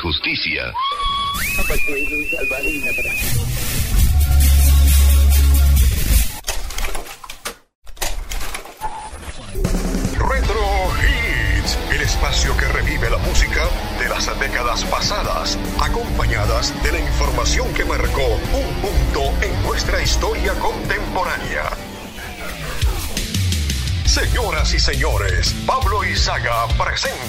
[0.00, 0.72] injusticia.
[10.16, 10.62] Retro
[10.96, 13.68] Hits, el espacio que revive la música
[13.98, 20.54] de las décadas pasadas, acompañadas de la información que marcó un punto en nuestra historia
[20.54, 21.64] contemporánea.
[24.06, 27.19] Señoras y señores, Pablo Izaga presenta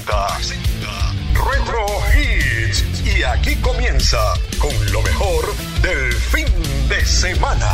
[4.60, 6.46] con lo mejor del fin
[6.90, 7.72] de semana.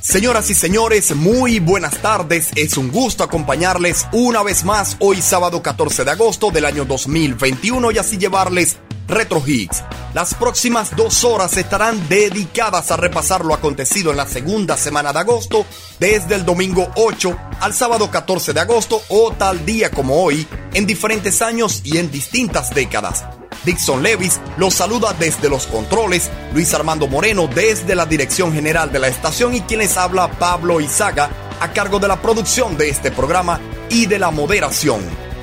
[0.00, 2.48] Señoras y señores, muy buenas tardes.
[2.56, 7.92] Es un gusto acompañarles una vez más hoy sábado 14 de agosto del año 2021
[7.92, 9.84] y así llevarles Retro Hits.
[10.14, 15.20] Las próximas dos horas estarán dedicadas a repasar lo acontecido en la segunda semana de
[15.20, 15.64] agosto,
[16.00, 20.44] desde el domingo 8 al sábado 14 de agosto o tal día como hoy,
[20.74, 23.24] en diferentes años y en distintas décadas.
[23.64, 28.98] Dixon Levis los saluda desde los controles, Luis Armando Moreno desde la dirección general de
[28.98, 31.30] la estación y quienes habla Pablo Izaga
[31.60, 35.00] a cargo de la producción de este programa y de la moderación.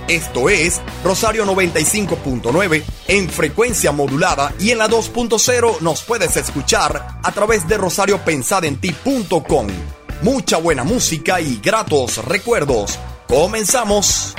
[0.08, 7.32] Esto es Rosario 95.9 en frecuencia modulada y en la 2.0 nos puedes escuchar a
[7.32, 9.68] través de rosariopensadenti.com.
[10.22, 12.98] Mucha buena música y gratos recuerdos.
[13.28, 14.34] Comenzamos.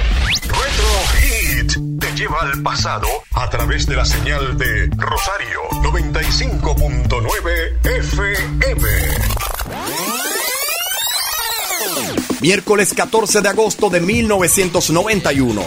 [2.18, 8.66] Lleva al pasado a través de la señal de Rosario 95.9 FM.
[12.40, 15.62] Miércoles 14 de agosto de 1991.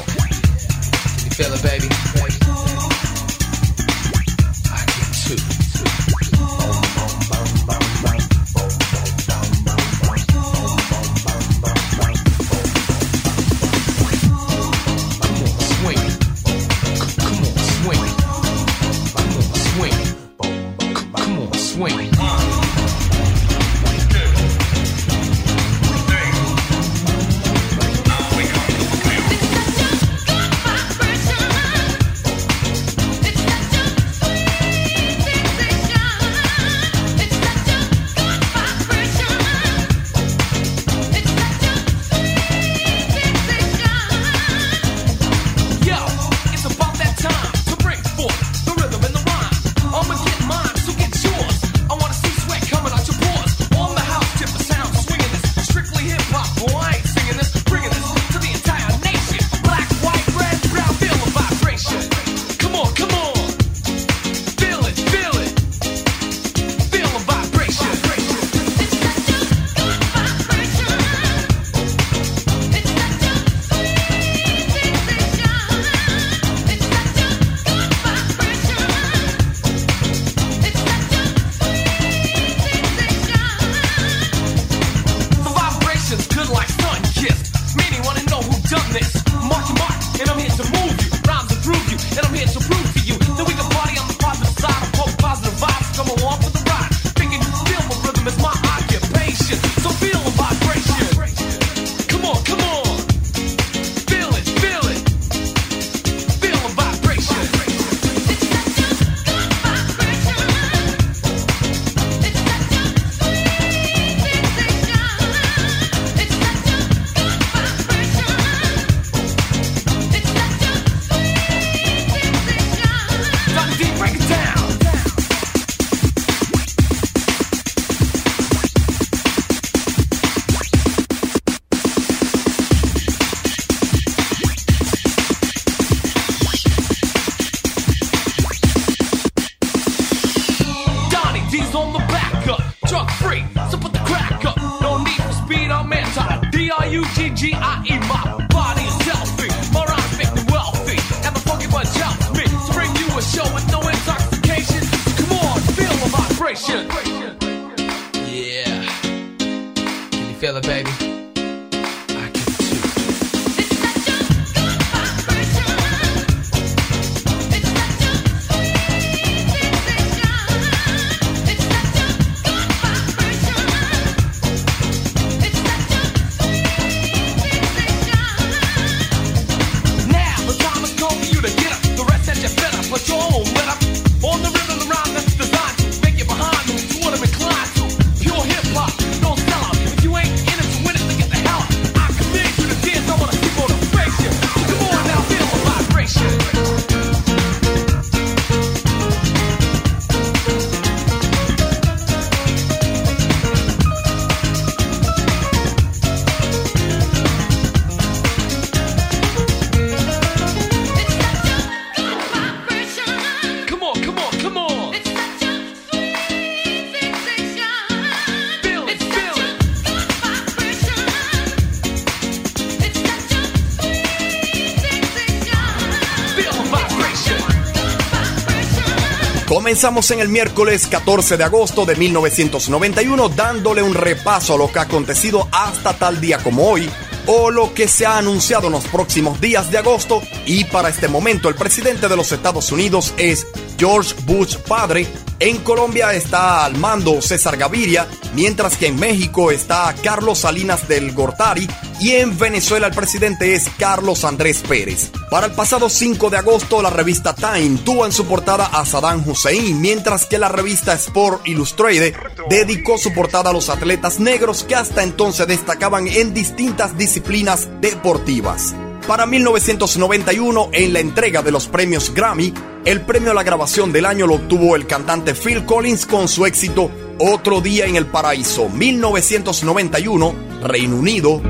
[229.72, 234.80] Comenzamos en el miércoles 14 de agosto de 1991 dándole un repaso a lo que
[234.80, 236.90] ha acontecido hasta tal día como hoy
[237.26, 240.22] o lo que se ha anunciado en los próximos días de agosto.
[240.46, 243.48] Y para este momento el presidente de los Estados Unidos es
[243.82, 245.08] George Bush padre.
[245.40, 251.14] En Colombia está al mando César Gaviria, mientras que en México está Carlos Salinas del
[251.14, 251.68] Gortari
[252.00, 255.10] y en Venezuela el presidente es Carlos Andrés Pérez.
[255.32, 259.28] Para el pasado 5 de agosto la revista Time tuvo en su portada a Saddam
[259.28, 262.14] Hussein, mientras que la revista Sport Illustrated
[262.52, 268.76] dedicó su portada a los atletas negros que hasta entonces destacaban en distintas disciplinas deportivas.
[269.08, 272.54] Para 1991, en la entrega de los premios Grammy,
[272.86, 276.46] el premio a la grabación del año lo obtuvo el cantante Phil Collins con su
[276.46, 281.42] éxito Otro día en el paraíso, 1991, Reino Unido.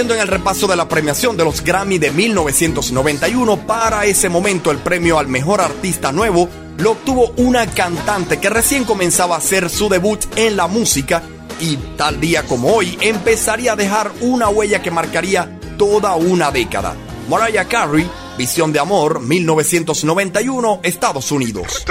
[0.00, 4.78] En el repaso de la premiación de los Grammy de 1991, para ese momento el
[4.78, 9.90] premio al mejor artista nuevo lo obtuvo una cantante que recién comenzaba a hacer su
[9.90, 11.22] debut en la música
[11.60, 16.96] y tal día como hoy empezaría a dejar una huella que marcaría toda una década.
[17.28, 21.84] Mariah Carey, Visión de Amor, 1991, Estados Unidos.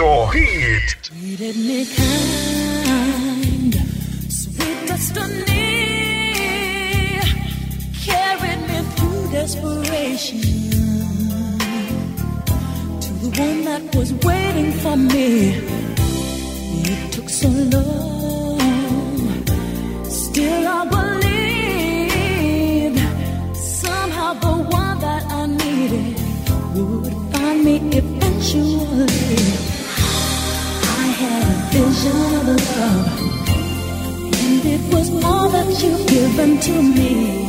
[13.39, 15.53] One that was waiting for me.
[16.91, 18.59] It took so long,
[20.03, 22.99] still I believed
[23.55, 26.15] somehow the one that I needed
[26.75, 29.37] would find me eventually.
[31.01, 32.45] I had a vision of
[32.77, 33.09] love,
[34.43, 37.48] and it was all that you've given to me.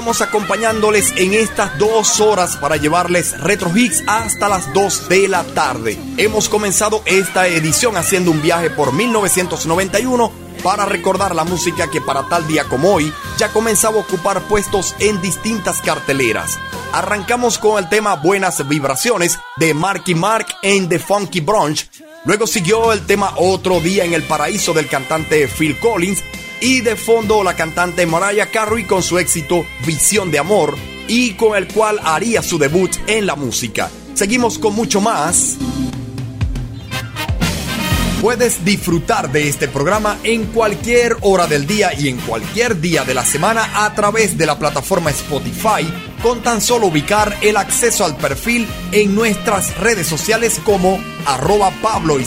[0.00, 5.44] Estamos acompañándoles en estas dos horas para llevarles Retro Hits hasta las 2 de la
[5.44, 5.98] tarde.
[6.16, 10.32] Hemos comenzado esta edición haciendo un viaje por 1991
[10.62, 14.94] para recordar la música que para tal día como hoy ya comenzaba a ocupar puestos
[15.00, 16.58] en distintas carteleras.
[16.94, 21.90] Arrancamos con el tema Buenas Vibraciones de Marky Mark en The Funky Brunch.
[22.24, 26.22] Luego siguió el tema Otro Día en el Paraíso del cantante Phil Collins
[26.60, 30.76] y de fondo la cantante Mariah Carey con su éxito Visión de Amor
[31.08, 33.90] y con el cual haría su debut en la música.
[34.14, 35.56] Seguimos con mucho más.
[38.20, 43.14] Puedes disfrutar de este programa en cualquier hora del día y en cualquier día de
[43.14, 45.90] la semana a través de la plataforma Spotify
[46.22, 52.18] con tan solo ubicar el acceso al perfil en nuestras redes sociales como arroba Pablo.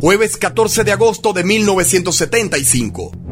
[0.00, 3.27] Jueves 14 de agosto de 1975.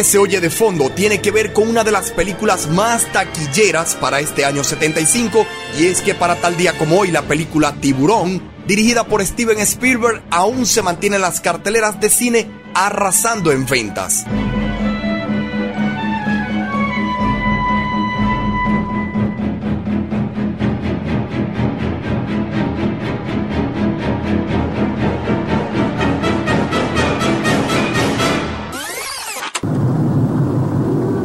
[0.00, 3.96] Que se oye de fondo tiene que ver con una de las películas más taquilleras
[3.96, 5.44] para este año 75
[5.78, 10.22] y es que para tal día como hoy la película Tiburón, dirigida por Steven Spielberg,
[10.30, 14.24] aún se mantiene en las carteleras de cine arrasando en ventas.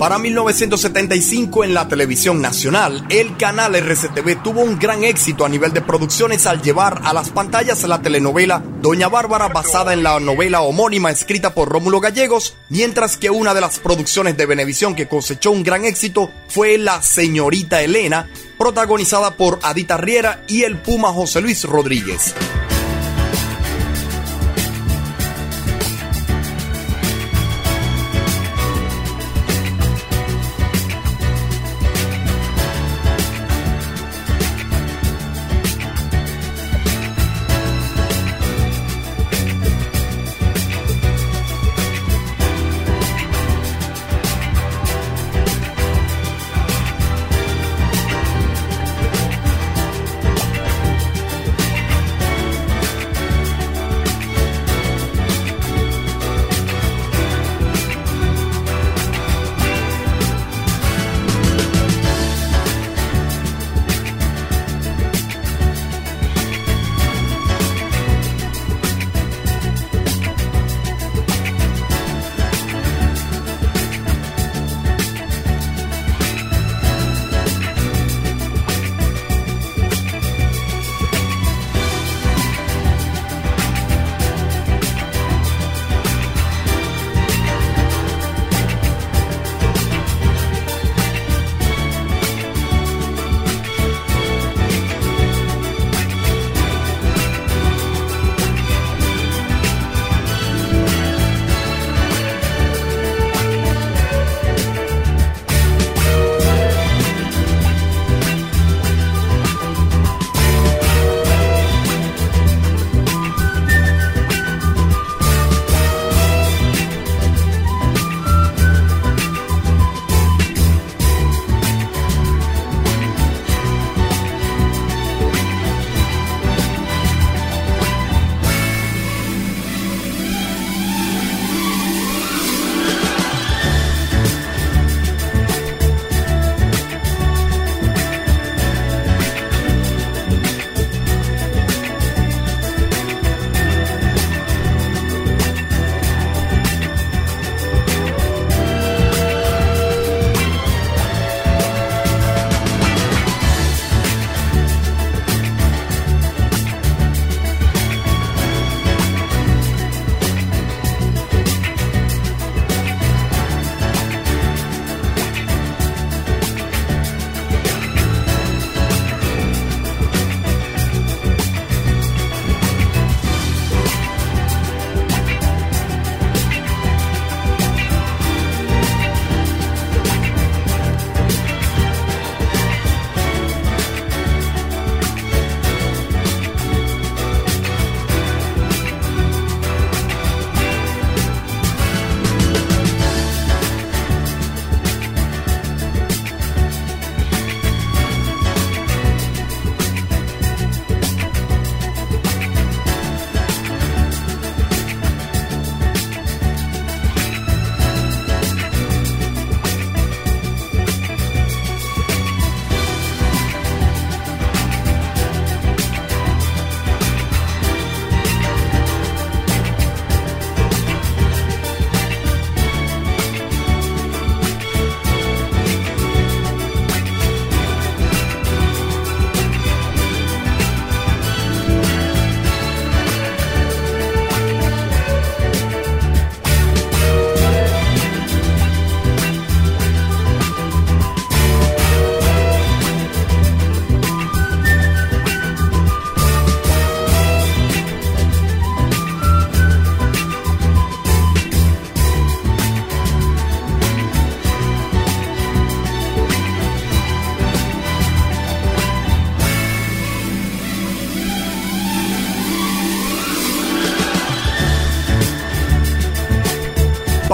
[0.06, 5.74] Para 1975 en la televisión nacional, el canal RCTV tuvo un gran éxito a nivel
[5.74, 10.62] de producciones al llevar a las pantallas la telenovela Doña Bárbara basada en la novela
[10.62, 15.50] homónima escrita por Rómulo Gallegos, mientras que una de las producciones de Venevisión que cosechó
[15.50, 21.42] un gran éxito fue La Señorita Elena, protagonizada por Adita Riera y el Puma José
[21.42, 22.36] Luis Rodríguez.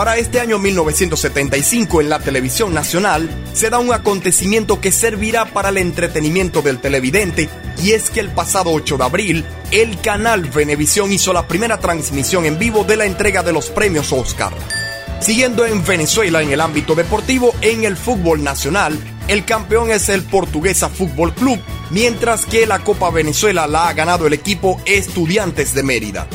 [0.01, 5.69] Para este año 1975 en la televisión nacional se da un acontecimiento que servirá para
[5.69, 7.49] el entretenimiento del televidente
[7.83, 12.45] y es que el pasado 8 de abril el canal Venevisión hizo la primera transmisión
[12.45, 14.53] en vivo de la entrega de los premios Oscar.
[15.19, 20.23] Siguiendo en Venezuela en el ámbito deportivo, en el fútbol nacional, el campeón es el
[20.23, 21.59] Portuguesa Fútbol Club,
[21.91, 26.27] mientras que la Copa Venezuela la ha ganado el equipo Estudiantes de Mérida.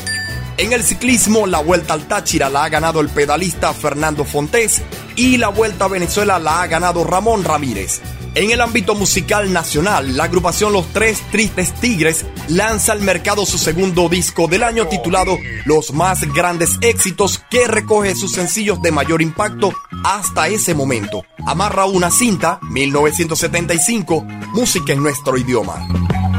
[0.59, 4.81] En el ciclismo, la Vuelta al Táchira la ha ganado el pedalista Fernando Fontés
[5.15, 8.01] y la Vuelta a Venezuela la ha ganado Ramón Ramírez.
[8.35, 13.59] En el ámbito musical nacional, la agrupación Los Tres Tristes Tigres lanza al mercado su
[13.59, 19.21] segundo disco del año titulado Los más grandes éxitos que recoge sus sencillos de mayor
[19.21, 21.25] impacto hasta ese momento.
[21.47, 25.87] Amarra una cinta, 1975, música en nuestro idioma.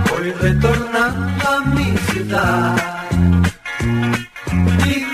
[0.09, 2.96] Voy retornando a mi ciudad
[4.65, 5.06] y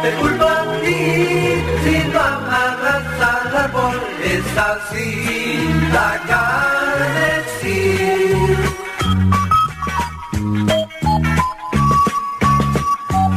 [0.00, 7.78] no te culpo a ti, si no amarras al árbol esa cinta carmesí.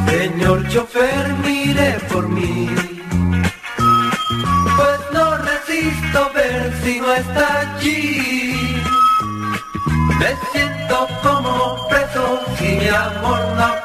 [0.08, 2.69] Señor chofer, mire por mí.
[4.78, 8.84] Pues no resisto ver si no está allí.
[10.19, 13.83] Me siento como preso si mi amor no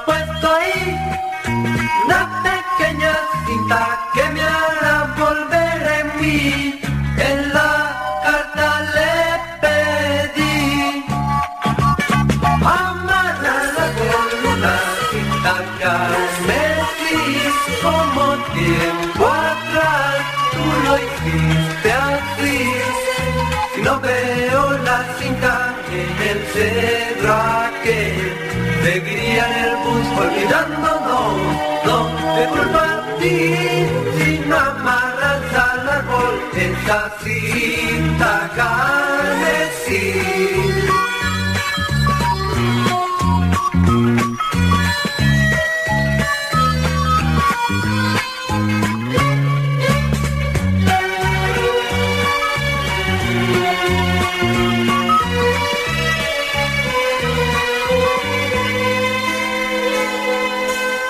[36.89, 40.05] cinta carmesí.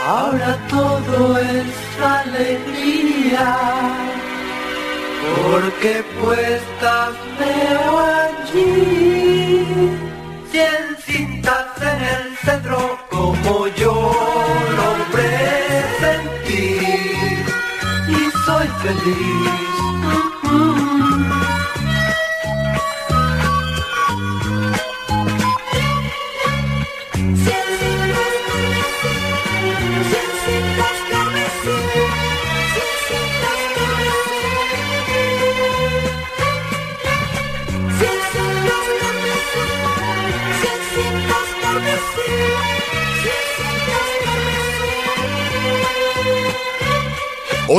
[0.07, 1.67] Ahora todo es
[2.03, 3.58] alegría,
[5.81, 9.65] porque puestas veo allí
[10.51, 13.95] cien cintas en el centro como yo
[14.77, 16.81] lo presentí
[18.09, 20.28] y soy feliz.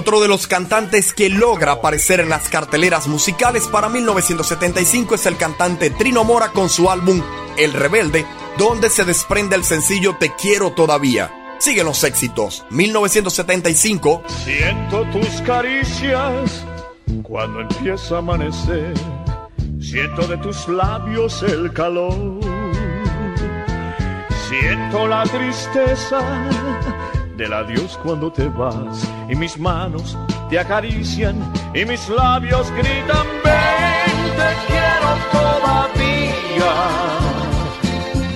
[0.10, 5.38] Otro de los cantantes que logra aparecer en las carteleras musicales para 1975 es el
[5.38, 7.22] cantante Trino Mora con su álbum
[7.60, 8.26] El Rebelde,
[8.58, 11.32] donde se desprende el sencillo Te quiero todavía.
[11.60, 12.66] Siguen los éxitos.
[12.72, 14.24] 1975.
[14.44, 16.66] Siento tus caricias
[17.22, 18.96] cuando empieza a amanecer.
[19.80, 22.40] Siento de tus labios el calor.
[24.50, 26.20] Siento la tristeza
[27.40, 29.10] del adiós cuando te vas.
[29.30, 30.18] Y mis manos
[30.50, 31.38] te acarician
[31.74, 36.74] y mis labios gritan, ven, te quiero todavía.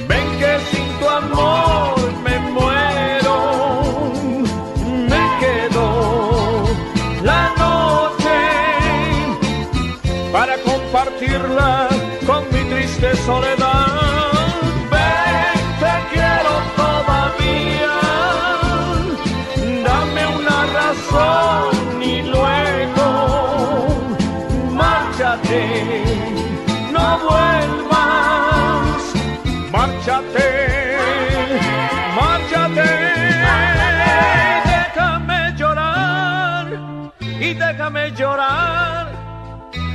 [0.07, 3.37] Ven que sin tu amor me muero.
[5.11, 5.85] Me quedo
[7.23, 8.39] la noche
[10.31, 11.92] para compartirla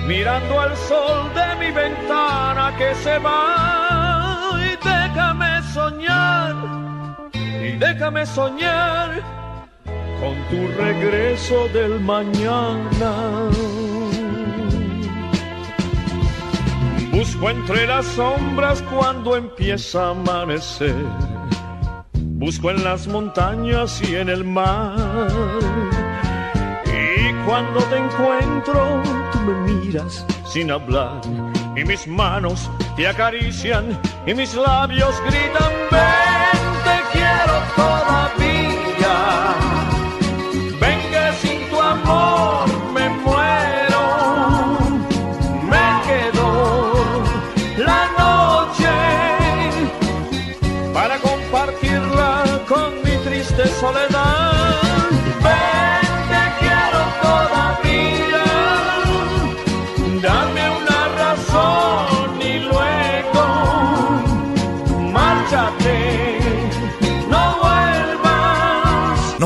[0.08, 6.56] mirando al sol de mi ventana que se va y déjame soñar
[7.34, 9.22] y déjame soñar
[10.20, 13.12] con tu regreso del mañana.
[17.12, 21.04] Busco entre las sombras cuando empieza a amanecer.
[22.14, 25.97] Busco en las montañas y en el mar.
[27.48, 31.22] Cuando te encuentro, tú me miras sin hablar.
[31.74, 38.47] Y mis manos te acarician y mis labios gritan, ven, te quiero todavía.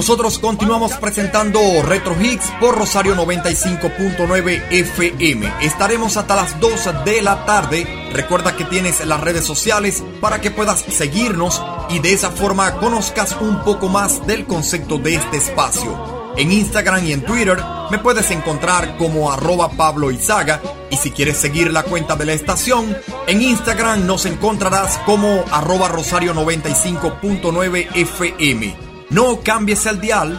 [0.02, 5.48] Nosotros continuamos presentando Retro Hits por Rosario 95.9 FM.
[5.60, 7.86] Estaremos hasta las 2 de la tarde.
[8.12, 13.36] Recuerda que tienes las redes sociales para que puedas seguirnos y de esa forma conozcas
[13.40, 16.32] un poco más del concepto de este espacio.
[16.36, 20.60] En Instagram y en Twitter me puedes encontrar como arroba Pablo Izaga
[20.90, 22.96] y si quieres seguir la cuenta de la estación,
[23.28, 28.91] en Instagram nos encontrarás como arroba Rosario 95.9 FM.
[29.12, 30.38] No cambies el dial.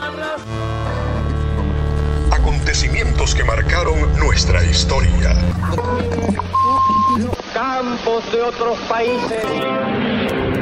[2.32, 5.36] Acontecimientos que marcaron nuestra historia.
[7.54, 9.46] Campos de otros países.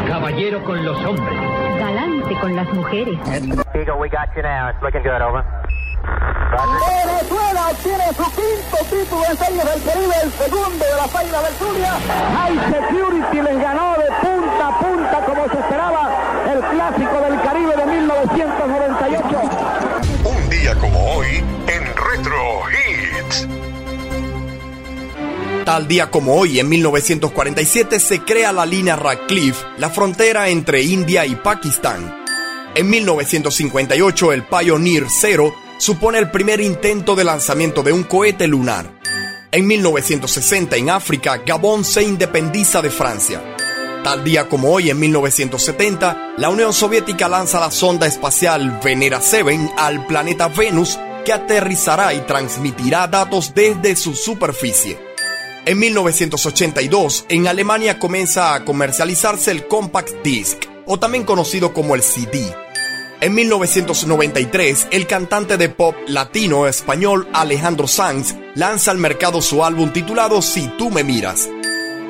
[0.07, 1.39] Caballero con los hombres.
[1.79, 3.17] Galante con las mujeres.
[3.73, 4.69] Eagle, we got you now.
[4.69, 5.45] It's looking good, over.
[6.51, 11.53] Venezuela obtiene su quinto título en Series del Caribe, el segundo de las Águilas del
[11.53, 11.93] Zulia.
[12.35, 16.09] High Security les ganó de punta a punta como se esperaba
[16.51, 17.50] el clásico del Caribe
[18.21, 19.41] 1998.
[20.25, 21.27] Un día como hoy
[21.67, 23.47] en Retro Hits.
[25.65, 31.25] Tal día como hoy, en 1947, se crea la línea Radcliffe, la frontera entre India
[31.25, 32.15] y Pakistán.
[32.75, 38.91] En 1958, el Pioneer 0 supone el primer intento de lanzamiento de un cohete lunar.
[39.51, 43.41] En 1960, en África, Gabón se independiza de Francia.
[44.03, 49.73] Tal día como hoy, en 1970, la Unión Soviética lanza la sonda espacial Venera 7
[49.77, 54.97] al planeta Venus, que aterrizará y transmitirá datos desde su superficie.
[55.65, 62.01] En 1982, en Alemania comienza a comercializarse el Compact Disc, o también conocido como el
[62.01, 62.51] CD.
[63.21, 69.93] En 1993, el cantante de pop latino español Alejandro Sanz lanza al mercado su álbum
[69.93, 71.47] titulado Si tú me miras.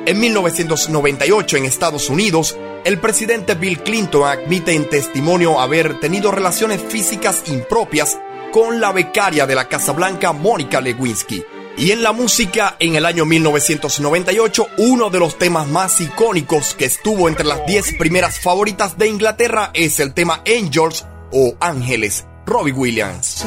[0.04, 6.82] En 1998, en Estados Unidos, el presidente Bill Clinton admite en testimonio haber tenido relaciones
[6.82, 8.18] físicas impropias
[8.52, 11.44] con la becaria de la Casa Blanca, Mónica Lewinsky.
[11.76, 16.86] Y en la música, en el año 1998, uno de los temas más icónicos que
[16.86, 22.72] estuvo entre las 10 primeras favoritas de Inglaterra es el tema Angels o Ángeles, Robbie
[22.72, 23.46] Williams.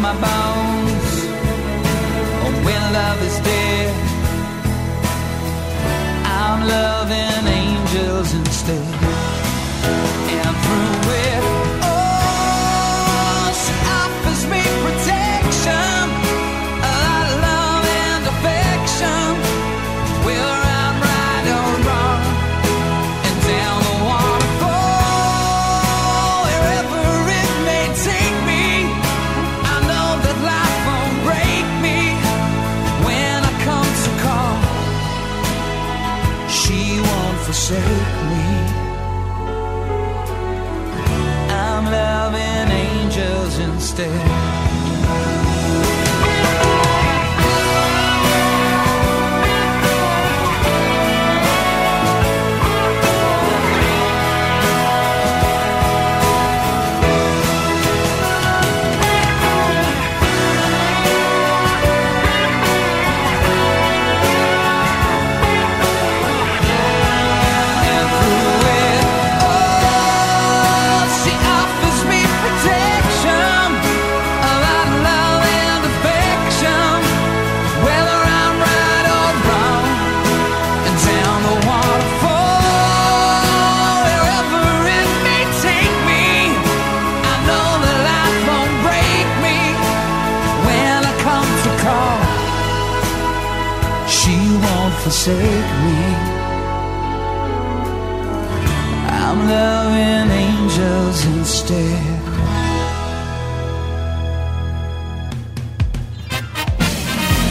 [0.00, 1.10] my bones.
[2.44, 3.94] Oh, when love is dead,
[6.24, 6.97] I'm love.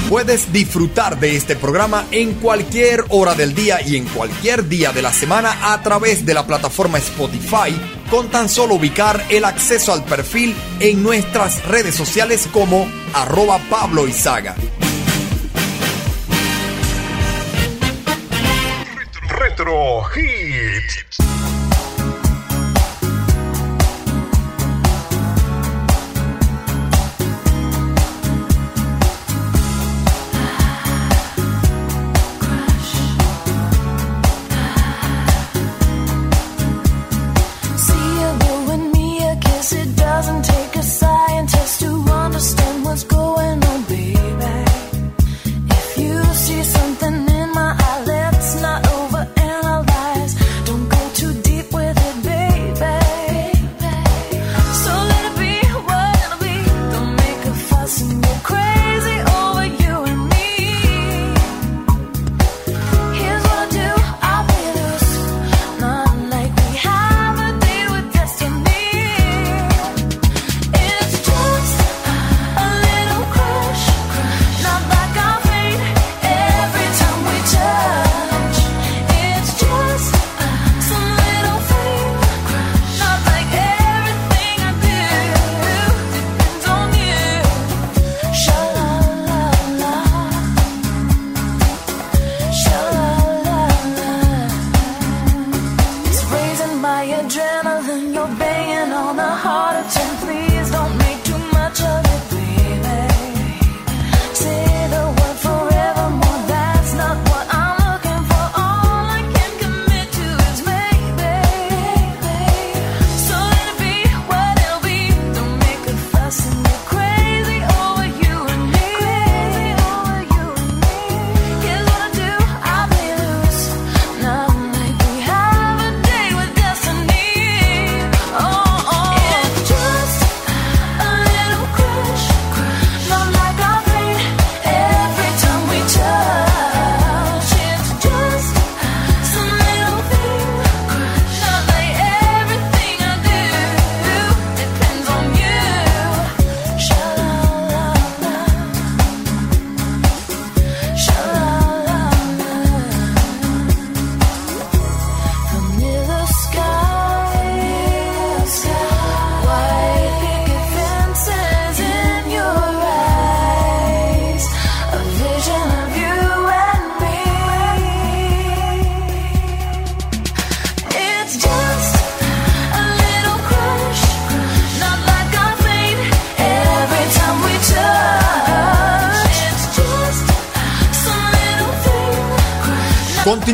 [0.10, 5.01] Puedes disfrutar de este programa en cualquier hora del día y en cualquier día de
[5.01, 7.76] la semana a través de la plataforma Spotify
[8.10, 14.08] con tan solo ubicar el acceso al perfil en nuestras redes sociales como arroba Pablo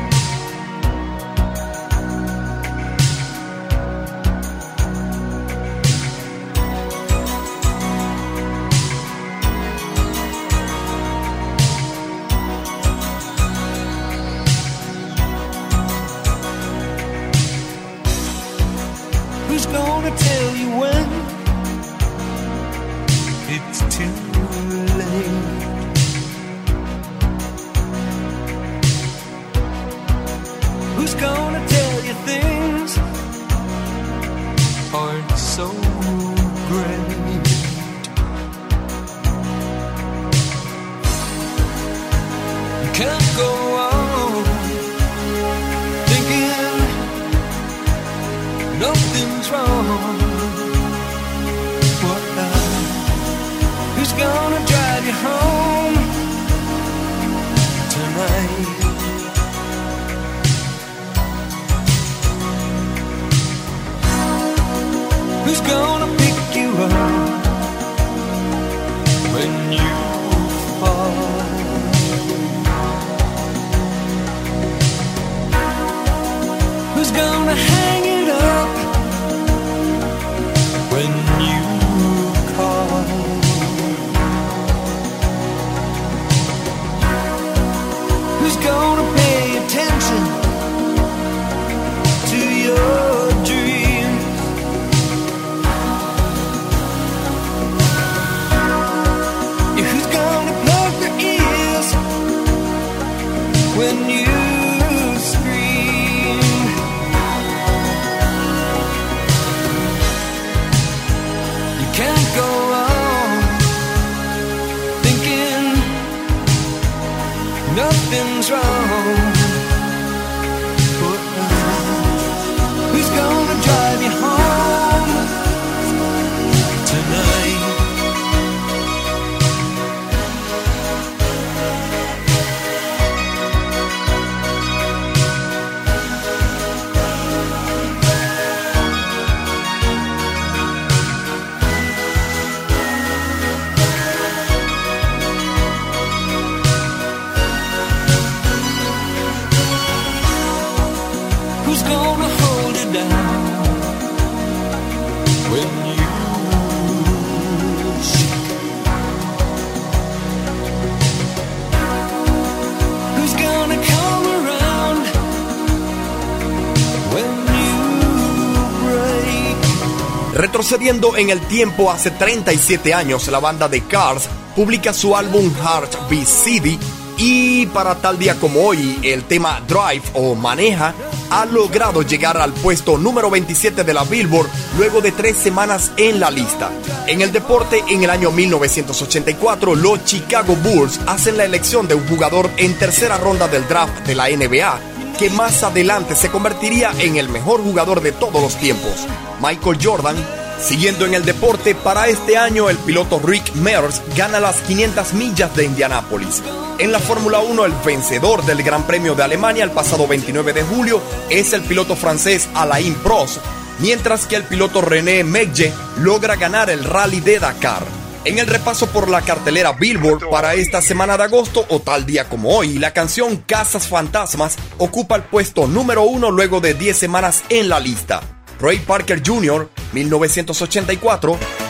[170.74, 176.26] En el tiempo hace 37 años, la banda de Cars publica su álbum Heart Beat
[176.26, 176.80] City
[177.16, 180.96] y para tal día como hoy, el tema Drive o Maneja
[181.30, 186.20] ha logrado llegar al puesto número 27 de la Billboard luego de tres semanas en
[186.20, 186.72] la lista.
[187.06, 192.08] En el deporte, en el año 1984, los Chicago Bulls hacen la elección de un
[192.08, 194.80] jugador en tercera ronda del draft de la NBA
[195.20, 199.06] que más adelante se convertiría en el mejor jugador de todos los tiempos,
[199.40, 200.43] Michael Jordan.
[200.64, 205.54] Siguiendo en el deporte, para este año el piloto Rick Mears gana las 500 millas
[205.58, 206.42] de Indianápolis.
[206.80, 210.64] En la Fórmula 1, el vencedor del Gran Premio de Alemania el pasado 29 de
[210.64, 213.40] julio es el piloto francés Alain Prost,
[213.80, 217.84] mientras que el piloto René Megge logra ganar el Rally de Dakar.
[218.24, 222.30] En el repaso por la cartelera Billboard para esta semana de agosto o tal día
[222.30, 227.44] como hoy, la canción Casas Fantasmas ocupa el puesto número uno luego de 10 semanas
[227.50, 228.43] en la lista.
[228.64, 231.63] Ray Parker Jr., 1984,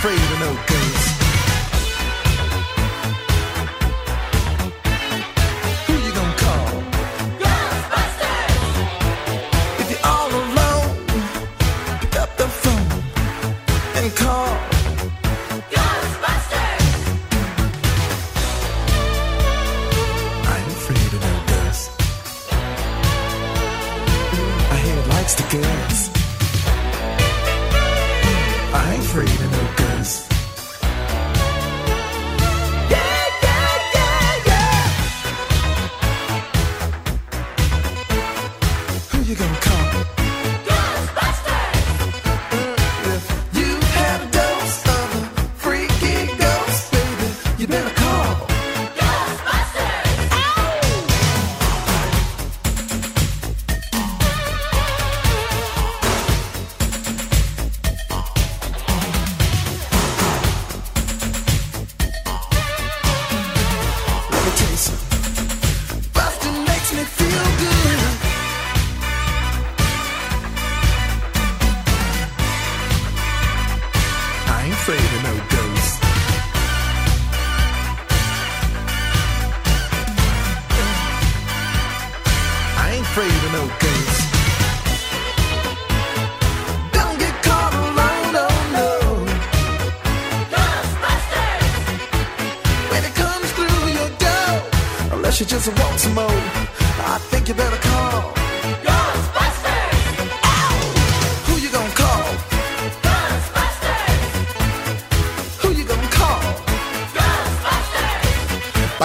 [0.00, 0.99] afraid of no good.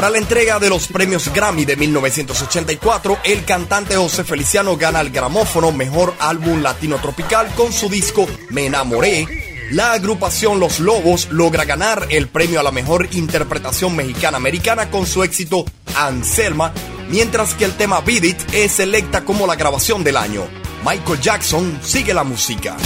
[0.06, 5.10] Para la entrega de los premios Grammy de 1984, el cantante José Feliciano gana el
[5.10, 9.28] gramófono Mejor Álbum Latino Tropical con su disco Me Enamoré.
[9.72, 15.24] La agrupación Los Lobos logra ganar el premio a la mejor interpretación mexicana-americana con su
[15.24, 16.72] éxito Anselma,
[17.10, 20.44] mientras que el tema Beat It es selecta como la grabación del año.
[20.86, 22.78] Michael Jackson sigue la música.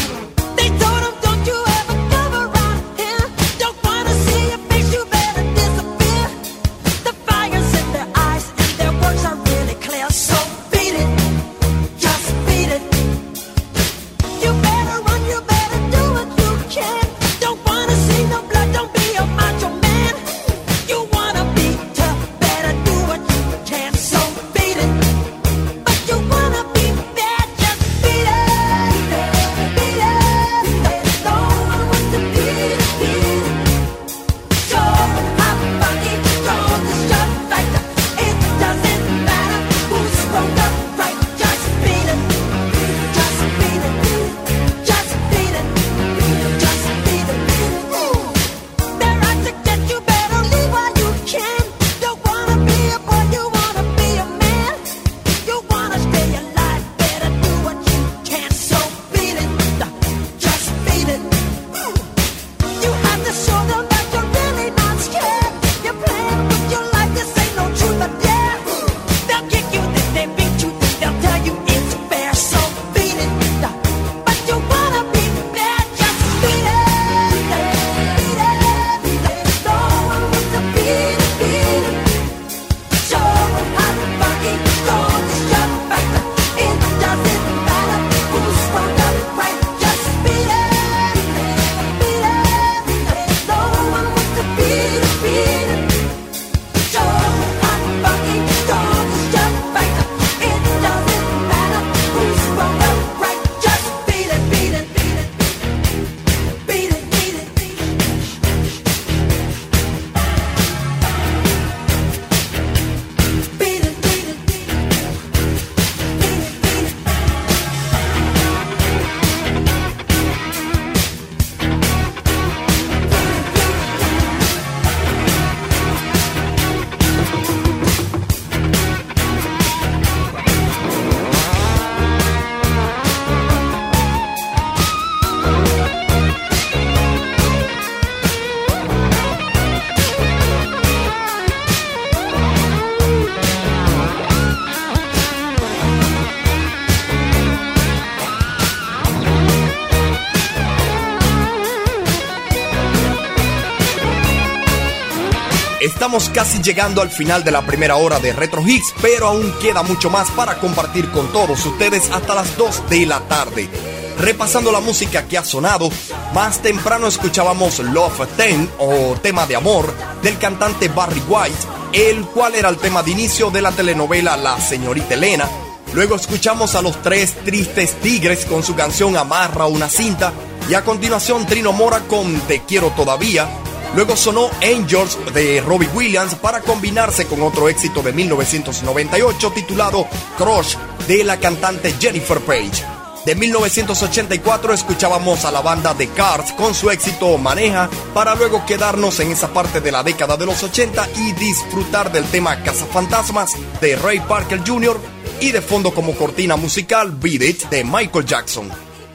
[156.10, 159.84] Estamos casi llegando al final de la primera hora de Retro Hits, pero aún queda
[159.84, 163.70] mucho más para compartir con todos ustedes hasta las 2 de la tarde.
[164.18, 165.92] Repasando la música que ha sonado,
[166.34, 169.94] más temprano escuchábamos Love 10 o tema de amor
[170.24, 174.60] del cantante Barry White, el cual era el tema de inicio de la telenovela La
[174.60, 175.48] señorita Elena.
[175.94, 180.34] Luego escuchamos a los tres tristes tigres con su canción Amarra una cinta
[180.68, 183.48] y a continuación Trino Mora con Te quiero todavía.
[183.96, 190.76] Luego sonó Angels de Robbie Williams para combinarse con otro éxito de 1998 titulado Crush
[191.08, 192.84] de la cantante Jennifer Page.
[193.26, 199.20] De 1984 escuchábamos a la banda The Cars con su éxito Maneja para luego quedarnos
[199.20, 203.96] en esa parte de la década de los 80 y disfrutar del tema Cazafantasmas de
[203.98, 205.00] Ray Parker Jr.
[205.42, 208.70] y de fondo como cortina musical Beat It de Michael Jackson.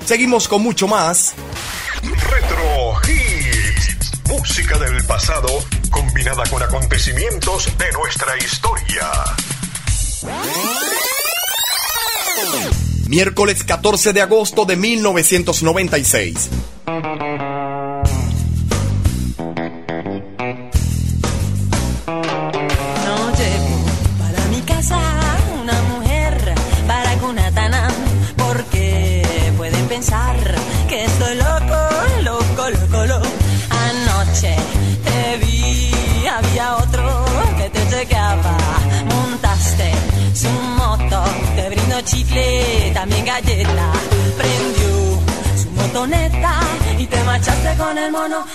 [0.04, 1.34] Seguimos con mucho más.
[4.28, 5.48] Música del pasado
[5.90, 9.10] combinada con acontecimientos de nuestra historia.
[13.08, 16.50] Miércoles 14 de agosto de 1996.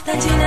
[0.05, 0.38] 但。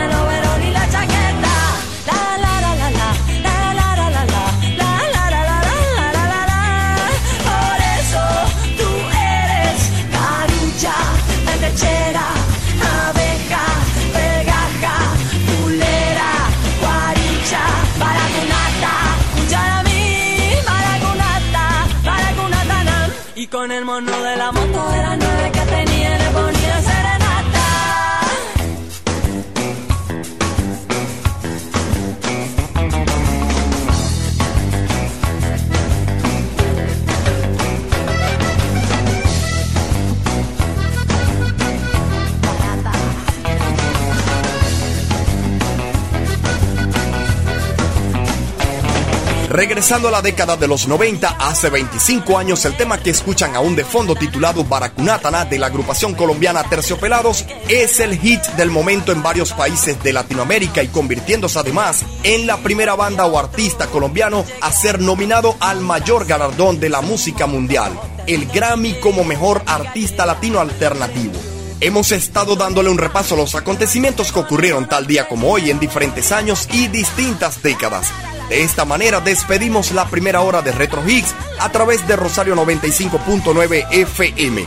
[49.62, 53.76] Regresando a la década de los 90, hace 25 años, el tema que escuchan aún
[53.76, 59.22] de fondo titulado Baracunátana de la agrupación colombiana Terciopelados es el hit del momento en
[59.22, 64.72] varios países de Latinoamérica y convirtiéndose además en la primera banda o artista colombiano a
[64.72, 67.92] ser nominado al mayor galardón de la música mundial,
[68.26, 71.34] el Grammy como mejor artista latino alternativo.
[71.78, 75.78] Hemos estado dándole un repaso a los acontecimientos que ocurrieron tal día como hoy en
[75.78, 78.12] diferentes años y distintas décadas.
[78.52, 83.86] De esta manera despedimos la primera hora de Retro Higgs a través de Rosario 95.9
[83.90, 84.66] FM.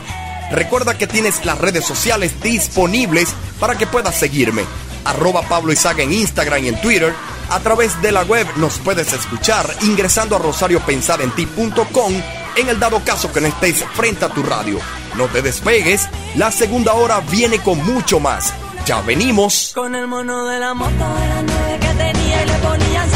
[0.50, 3.28] Recuerda que tienes las redes sociales disponibles
[3.60, 4.64] para que puedas seguirme.
[5.04, 7.14] Arroba Pablo Izaga en Instagram y en Twitter.
[7.48, 12.12] A través de la web nos puedes escuchar ingresando a rosariopensadenti.com
[12.56, 14.80] en el dado caso que no estés frente a tu radio.
[15.14, 18.52] No te despegues, la segunda hora viene con mucho más.
[18.84, 19.70] Ya venimos.
[19.76, 23.10] Con el mono de la moto de nueve que tenía y le ponían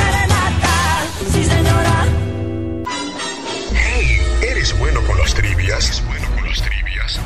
[5.35, 5.85] trivias?
[5.87, 7.21] ¿Eres bueno con las trivias?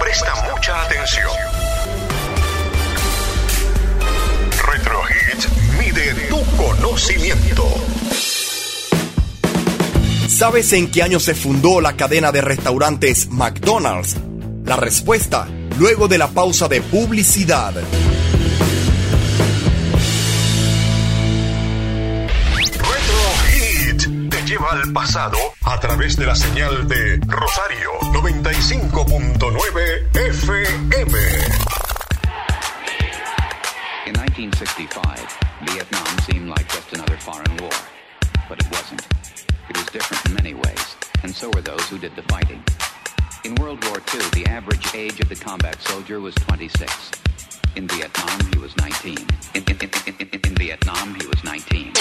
[0.00, 1.30] Presta mucha atención.
[4.66, 5.48] Retro Hits
[5.78, 7.64] mide tu conocimiento.
[10.28, 14.16] ¿Sabes en qué año se fundó la cadena de restaurantes McDonald's?
[14.64, 15.48] La respuesta,
[15.78, 17.74] luego de la pausa de publicidad.
[24.58, 31.26] Lleva al pasado a través de la señal de Rosario 95.9 FM.
[34.06, 37.70] In 1965, Vietnam seemed like just another foreign war.
[38.48, 39.06] But it wasn't.
[39.68, 42.62] It was different in many ways, and so were those who did the fighting.
[43.44, 47.10] In World War II, the average age of the combat soldier was 26.
[47.76, 49.18] In Vietnam, he was 19.
[49.54, 51.92] In, in, in, in, Vietnam, he was 19.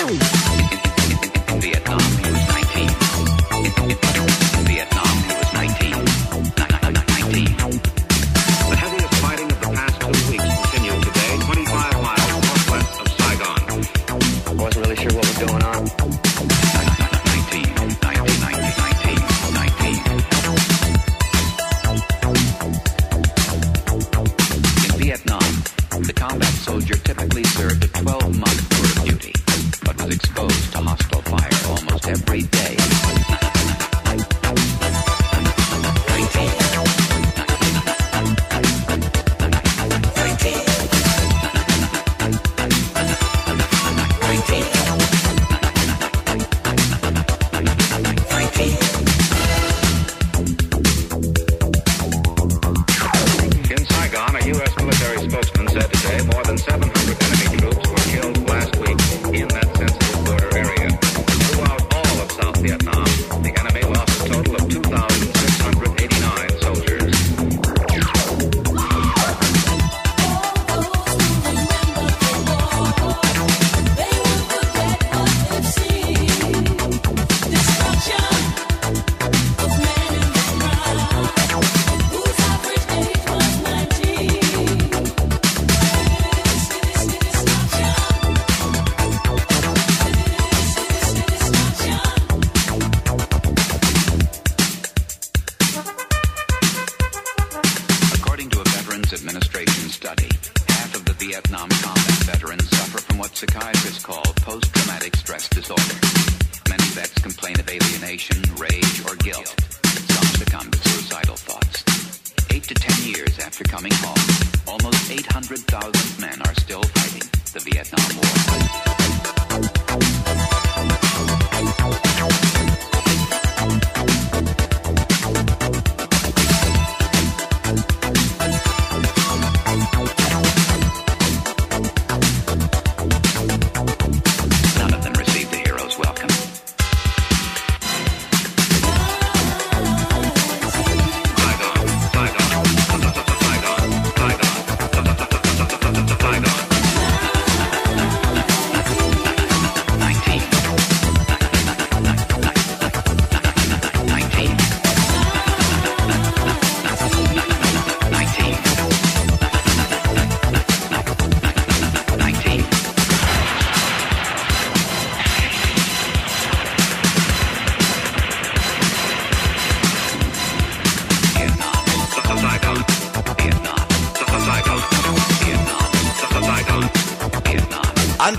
[26.07, 29.33] The combat soldier typically served a 12-month tour of duty,
[29.83, 33.06] but was exposed to hostile fire almost every day.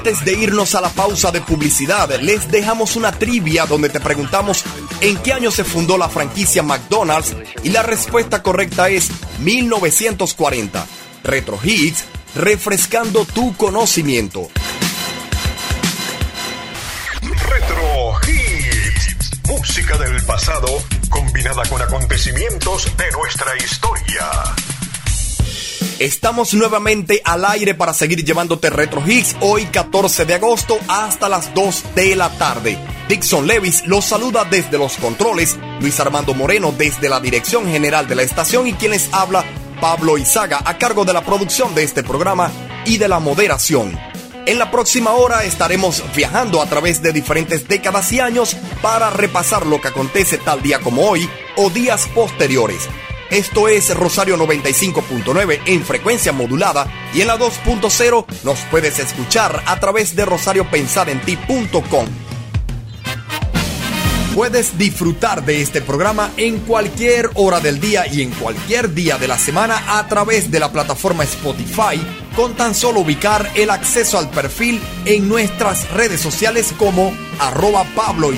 [0.08, 4.64] Antes de irnos a la pausa de publicidad, les dejamos una trivia donde te preguntamos
[5.02, 10.86] en qué año se fundó la franquicia McDonald's y la respuesta correcta es 1940.
[11.24, 12.04] Retro Hits,
[12.34, 14.48] refrescando tu conocimiento.
[25.98, 31.52] Estamos nuevamente al aire para seguir llevándote Retro Hits hoy 14 de agosto hasta las
[31.54, 32.78] 2 de la tarde.
[33.08, 38.14] Dixon Levis los saluda desde los controles, Luis Armando Moreno desde la dirección general de
[38.14, 39.44] la estación y quienes habla
[39.80, 42.52] Pablo Izaga a cargo de la producción de este programa
[42.84, 43.98] y de la moderación.
[44.46, 49.66] En la próxima hora estaremos viajando a través de diferentes décadas y años para repasar
[49.66, 52.88] lo que acontece tal día como hoy o días posteriores.
[53.30, 59.78] Esto es Rosario 95.9 en frecuencia modulada y en la 2.0 nos puedes escuchar a
[59.78, 62.06] través de rosariopensadenti.com.
[64.34, 69.28] Puedes disfrutar de este programa en cualquier hora del día y en cualquier día de
[69.28, 72.00] la semana a través de la plataforma Spotify
[72.34, 78.32] con tan solo ubicar el acceso al perfil en nuestras redes sociales como arroba Pablo.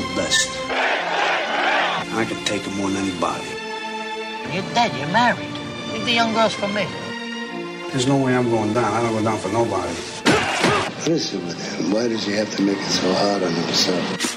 [0.00, 0.48] The best.
[2.12, 3.44] I can take them more than anybody.
[4.52, 4.90] You're dead.
[4.98, 5.52] You're married.
[5.92, 6.86] Leave the young girls for me.
[7.90, 8.92] There's no way I'm going down.
[8.92, 9.94] I don't go down for nobody.
[11.06, 11.92] Listen with him.
[11.92, 14.36] Why does he have to make it so hard on himself?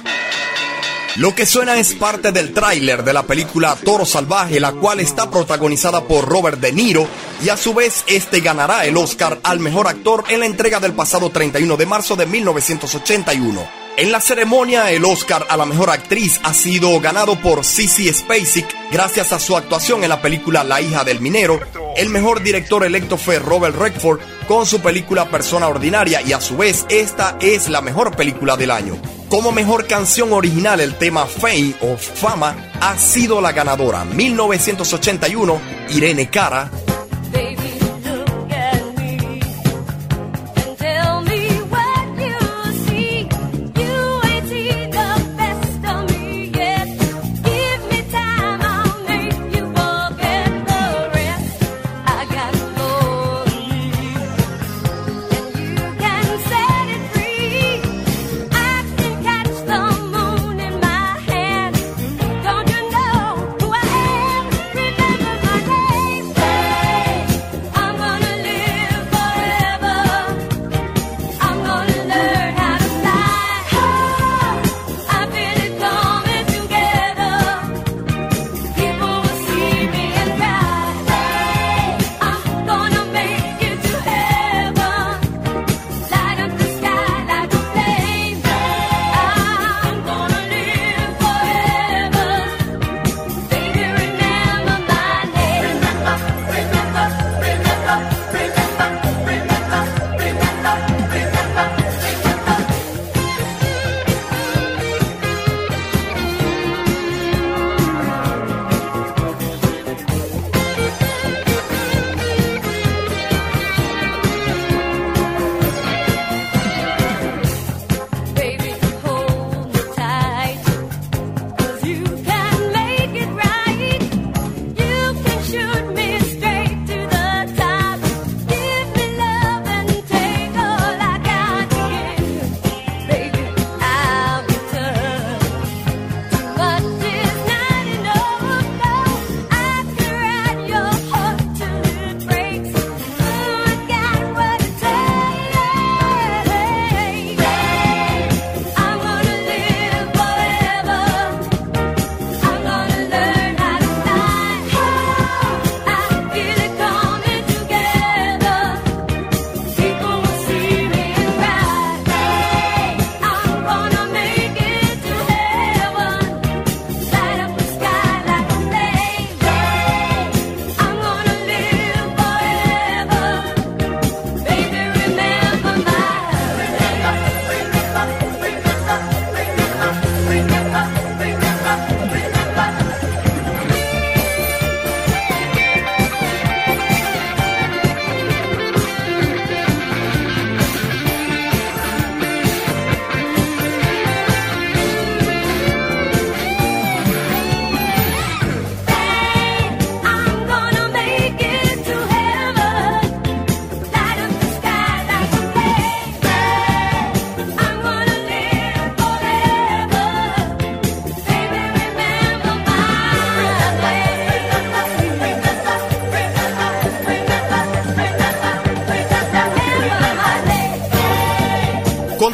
[1.18, 5.30] Lo que suena es parte del tráiler de la película Toro Salvaje, la cual está
[5.30, 7.08] protagonizada por Robert De Niro
[7.44, 10.94] y a su vez este ganará el Oscar al mejor actor en la entrega del
[10.94, 13.83] pasado 31 de marzo de 1981.
[13.96, 18.66] En la ceremonia, el Oscar a la mejor actriz ha sido ganado por Sissy Spacek
[18.92, 21.60] gracias a su actuación en la película La hija del minero.
[21.96, 26.58] El mejor director electo fue Robert Redford con su película Persona Ordinaria y a su
[26.58, 28.98] vez esta es la mejor película del año.
[29.30, 34.06] Como mejor canción original, el tema Fame o Fama ha sido la ganadora.
[34.06, 36.72] 1981, Irene Cara.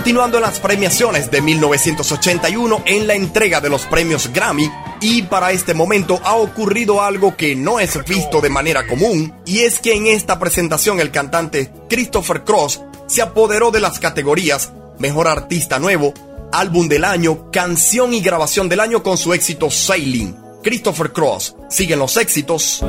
[0.09, 4.67] Continuando las premiaciones de 1981 en la entrega de los premios Grammy,
[5.01, 9.59] y para este momento ha ocurrido algo que no es visto de manera común, y
[9.59, 15.27] es que en esta presentación el cantante Christopher Cross se apoderó de las categorías Mejor
[15.27, 16.15] Artista Nuevo,
[16.51, 20.35] Álbum del Año, Canción y Grabación del Año con su éxito Sailing.
[20.63, 22.83] Christopher Cross, siguen los éxitos.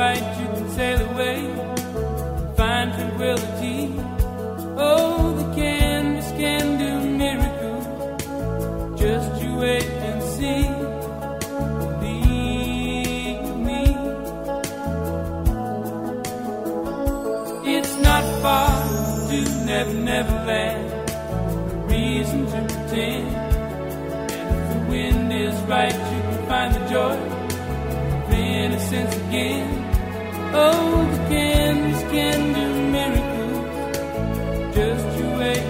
[0.00, 1.38] Right, you can sail away.
[2.56, 3.80] Find tranquility.
[4.88, 6.90] Oh, the canvas can do
[7.24, 7.84] miracles.
[9.02, 10.62] Just you wait and see.
[12.04, 13.84] Believe me.
[17.76, 18.72] It's not far
[19.28, 19.38] to
[19.70, 20.86] Never Never Land.
[21.92, 23.28] Reason to pretend.
[24.38, 27.16] If the wind is right, you can find the joy
[28.60, 29.89] innocence again.
[30.52, 34.74] Oh, the canvas can do miracles.
[34.74, 35.64] Just you wait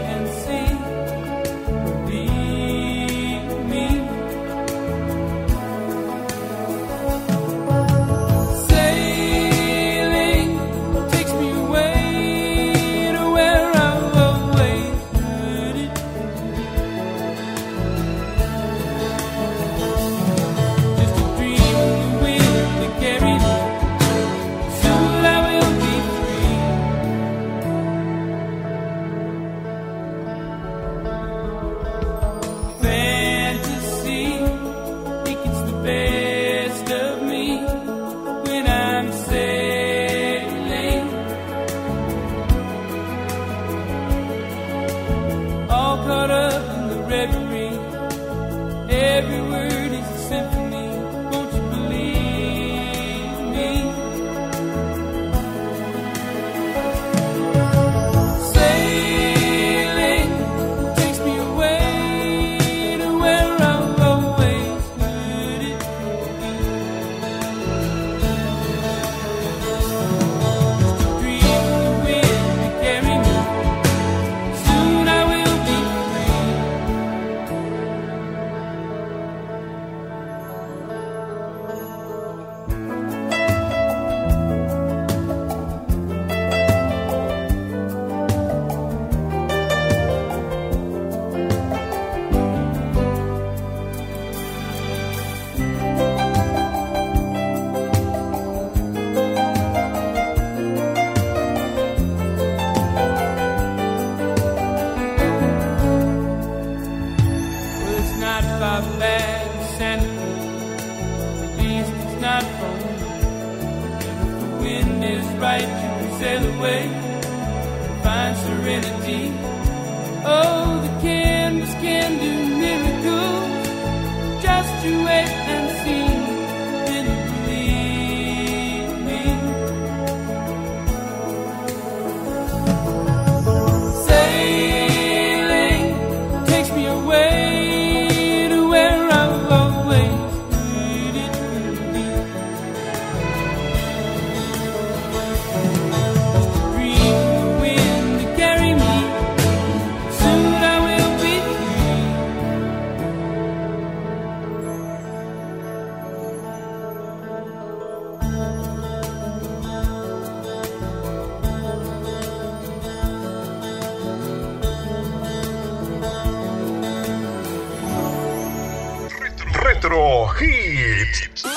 [171.20, 171.49] Hits.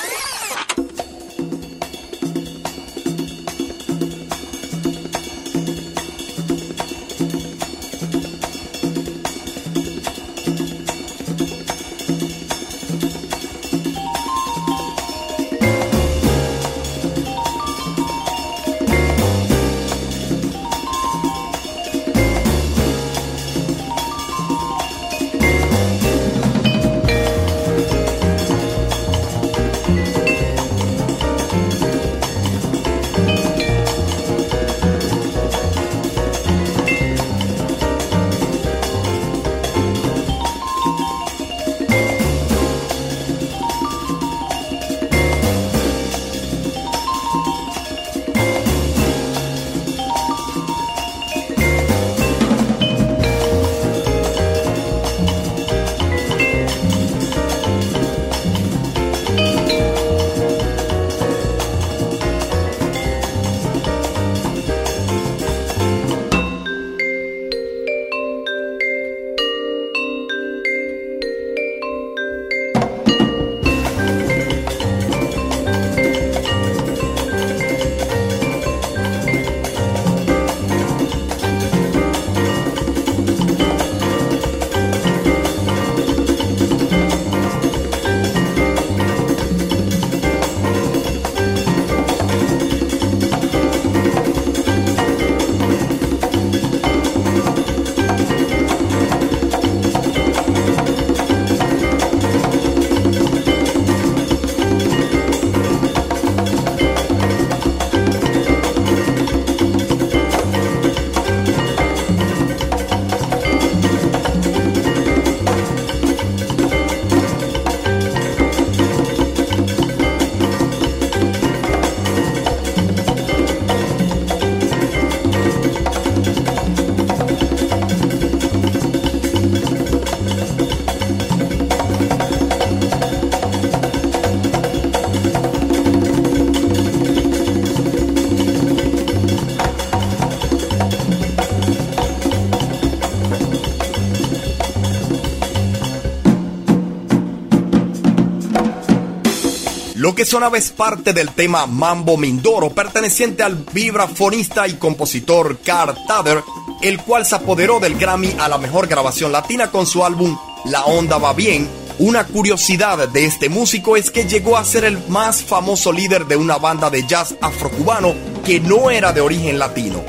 [150.03, 155.97] Lo que sonaba es parte del tema Mambo Mindoro, perteneciente al vibrafonista y compositor Carl
[156.05, 156.43] Tader,
[156.81, 160.83] el cual se apoderó del Grammy a la mejor grabación latina con su álbum La
[160.83, 161.69] Onda Va Bien.
[161.99, 166.35] Una curiosidad de este músico es que llegó a ser el más famoso líder de
[166.35, 168.13] una banda de jazz afrocubano
[168.43, 170.03] que no era de origen latino.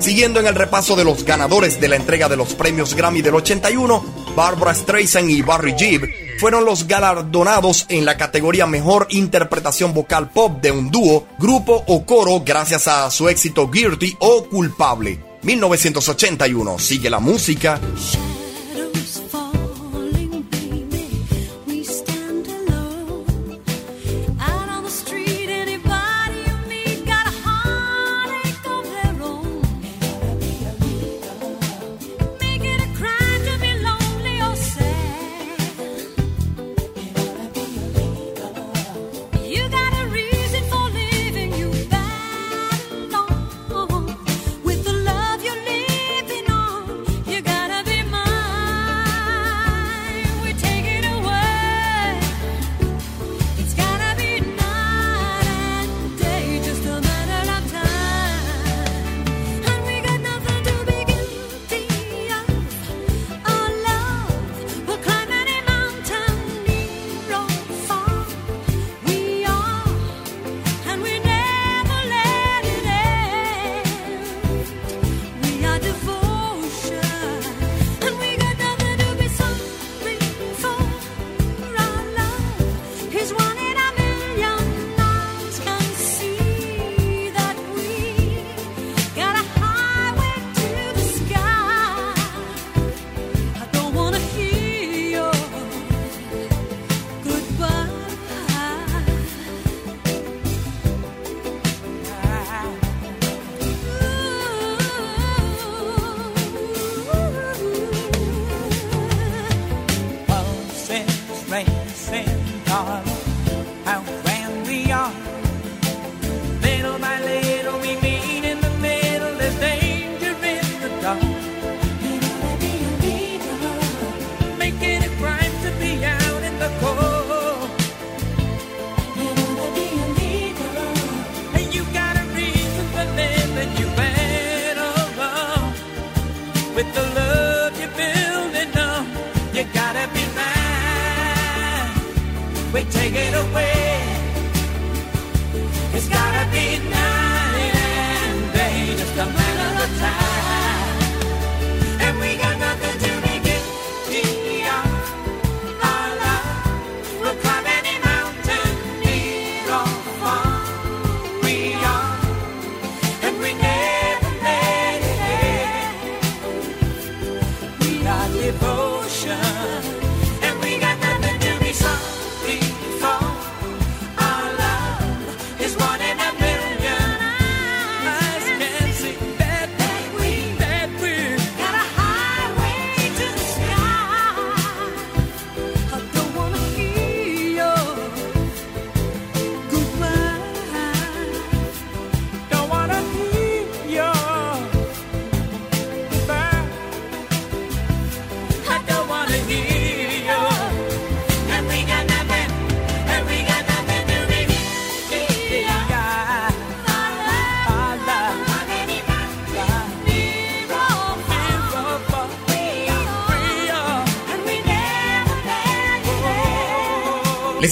[0.00, 3.36] Siguiendo en el repaso de los ganadores de la entrega de los premios Grammy del
[3.36, 4.04] 81,
[4.34, 10.60] Barbara Streisand y Barry Gibb fueron los galardonados en la categoría Mejor Interpretación Vocal Pop
[10.60, 15.18] de un dúo, grupo o coro gracias a su éxito Guilty o Culpable.
[15.42, 16.78] 1981.
[16.78, 17.80] Sigue la música.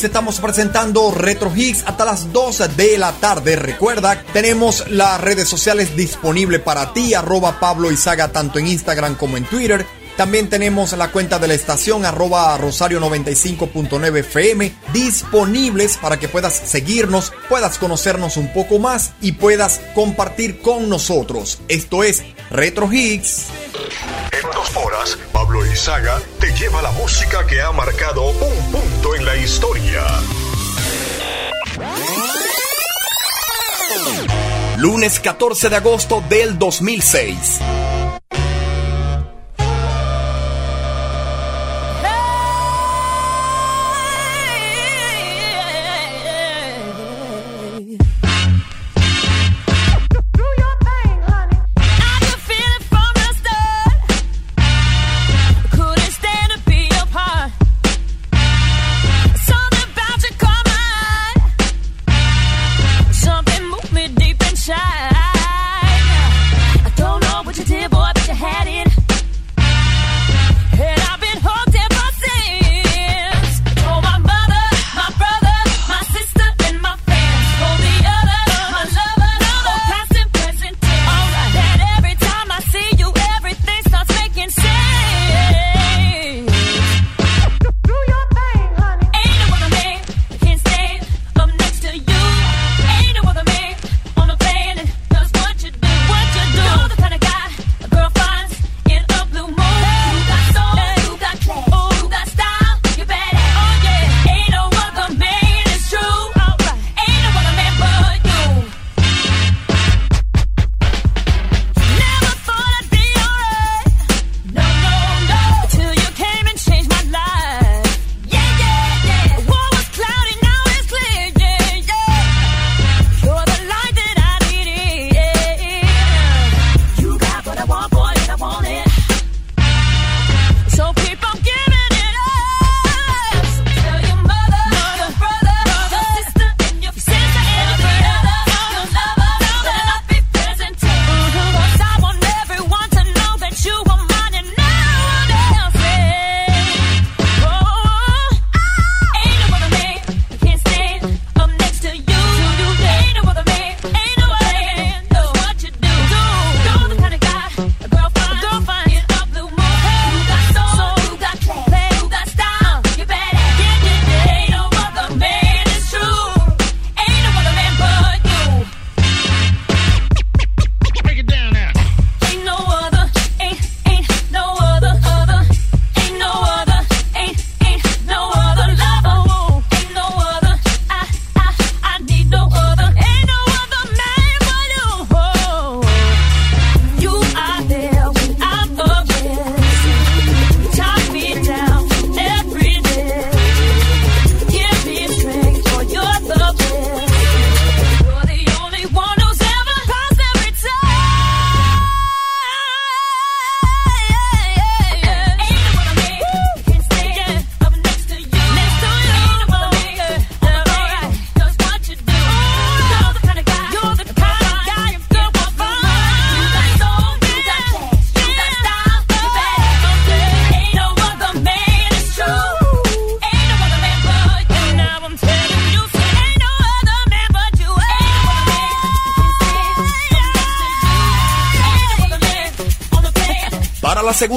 [0.05, 3.57] Estamos presentando Retro Hits hasta las 12 de la tarde.
[3.57, 9.39] Recuerda, tenemos las redes sociales disponibles para ti, arroba Pablo Izaga, tanto en Instagram como
[9.39, 9.87] en Twitter.
[10.17, 16.55] También tenemos la cuenta de la estación arroba rosario 95.9 FM disponibles para que puedas
[16.55, 21.61] seguirnos, puedas conocernos un poco más y puedas compartir con nosotros.
[21.69, 23.47] Esto es Retro Hits.
[24.33, 29.25] En dos horas, Pablo Izaga te lleva la música que ha marcado un punto en
[29.25, 30.05] la historia.
[34.79, 37.61] Lunes 14 de agosto del 2006.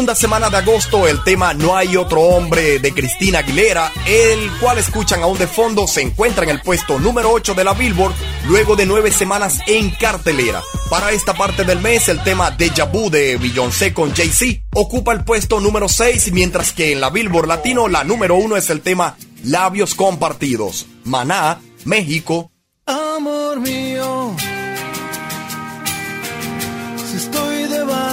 [0.07, 4.77] Segunda semana de agosto, el tema No hay otro hombre de Cristina Aguilera, el cual
[4.77, 8.13] escuchan aún de fondo, se encuentra en el puesto número 8 de la Billboard,
[8.47, 10.63] luego de nueve semanas en cartelera.
[10.89, 15.25] Para esta parte del mes, el tema Deja Vu de Beyoncé con Jay-Z ocupa el
[15.25, 19.17] puesto número 6, mientras que en la Billboard Latino la número 1 es el tema
[19.43, 20.85] Labios Compartidos.
[21.03, 22.49] Maná, México.
[22.85, 23.96] Amor mío,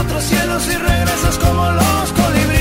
[0.00, 2.53] Otros cielos y regresas como los colibríes.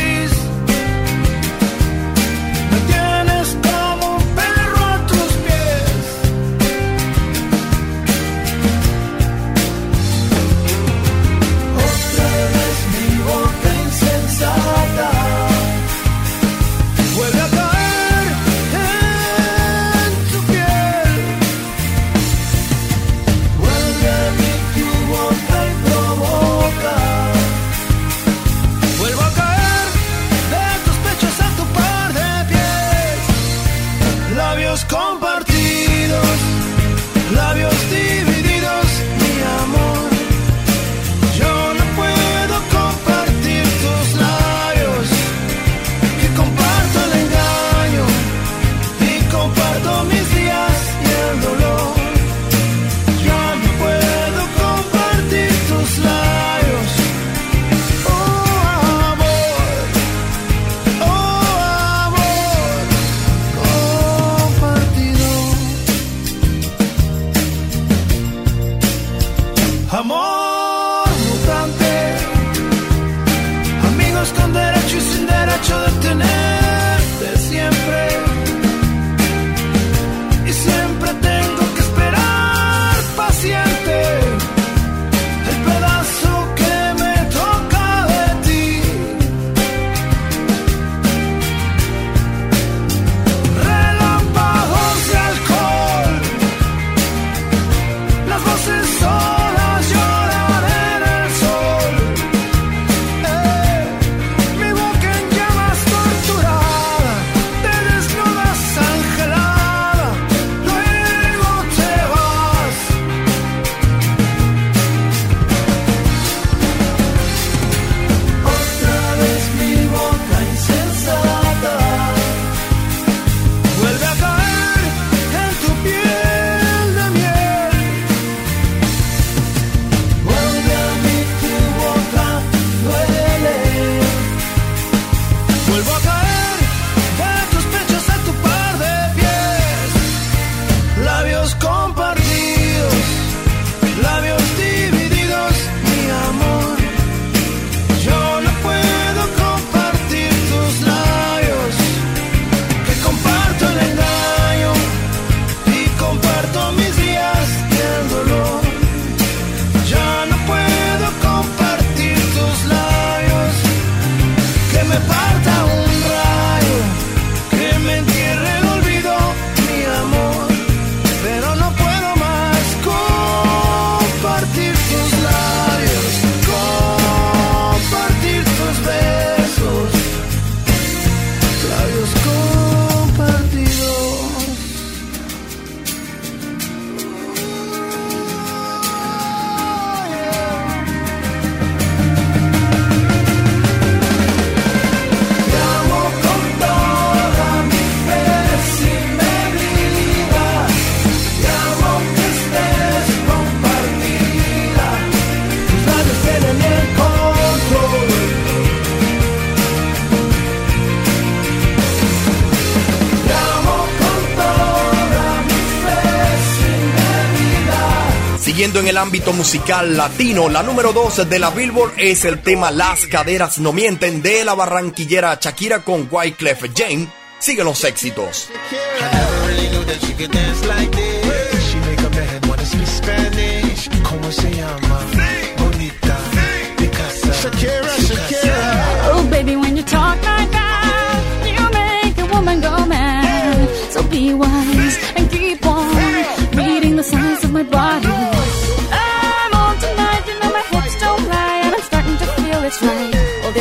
[218.84, 223.06] En el ámbito musical latino, la número 2 de la Billboard es el tema Las
[223.06, 227.08] caderas no mienten de la barranquillera Shakira con Wyclef Jane.
[227.40, 228.50] Siguen los éxitos.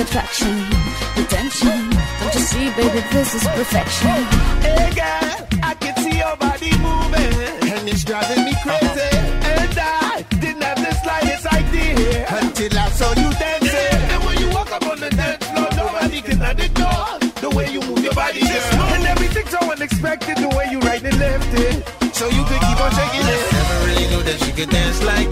[0.03, 0.59] Attraction,
[1.17, 1.79] attention.
[2.19, 4.19] Don't you see, baby, this is perfection.
[4.67, 9.15] Hey girl, I can see your body moving, and it's driving me crazy.
[9.55, 14.01] And I didn't have the slightest idea until I saw you dancing.
[14.13, 17.81] And when you walk up on the dance floor, nobody can ignore the way you
[17.83, 18.83] move your body, girl.
[18.95, 21.75] And everything's so unexpected, the way you right and left it.
[22.15, 23.43] So you could keep on shaking it.
[23.53, 25.32] Never really knew that she could dance like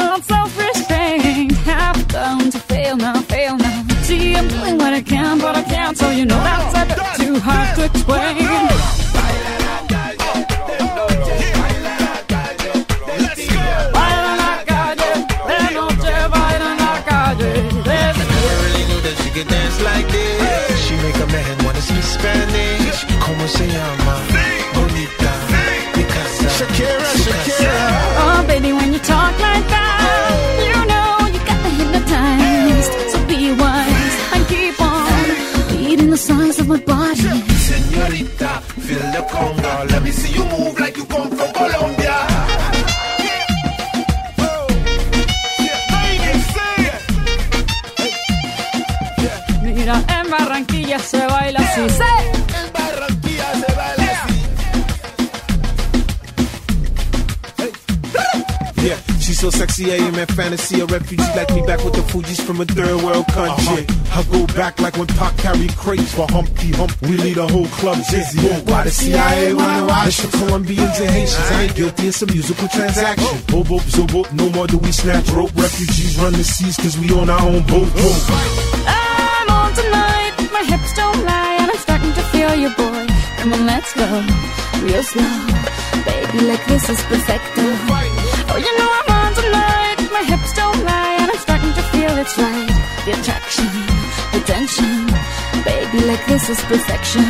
[6.11, 8.70] you know that's a bit too hard to explain.
[50.31, 51.81] Barranquilla se baila así.
[51.89, 52.03] ¡Sí!
[52.63, 54.33] En Barranquilla se baila así.
[58.81, 60.81] Yeah, she's so sexy, I am in fantasy.
[60.81, 63.85] A refugee like me back with the Fuji's from a third world country.
[63.85, 64.19] Uh-huh.
[64.19, 66.91] I go back like when Pac carried crates for Humpty Hump.
[67.03, 68.39] We lead a whole club dizzy.
[68.71, 70.07] Why the CIA wanna watch?
[70.07, 71.51] It's for Colombians and Haitians.
[71.51, 73.37] I ain't guilty, it's a musical transaction.
[73.51, 75.51] Boop, boop, zo, boop, no more do we snatch rope.
[75.55, 77.87] Refugees run the seas cause we on our own boat.
[77.93, 78.17] boat.
[78.87, 80.10] I'm on tonight,
[80.61, 83.03] my hips don't lie, and I'm starting to feel you, boy.
[83.39, 84.07] Come on, let's go,
[84.85, 85.35] real slow.
[86.05, 87.63] Baby, like this is perfecto.
[88.51, 92.13] Oh, you know I'm on tonight, my hips don't lie, and I'm starting to feel
[92.21, 92.73] it's right.
[93.05, 93.69] The attraction,
[94.33, 95.07] the tension.
[95.65, 97.25] Baby, like this is perfection.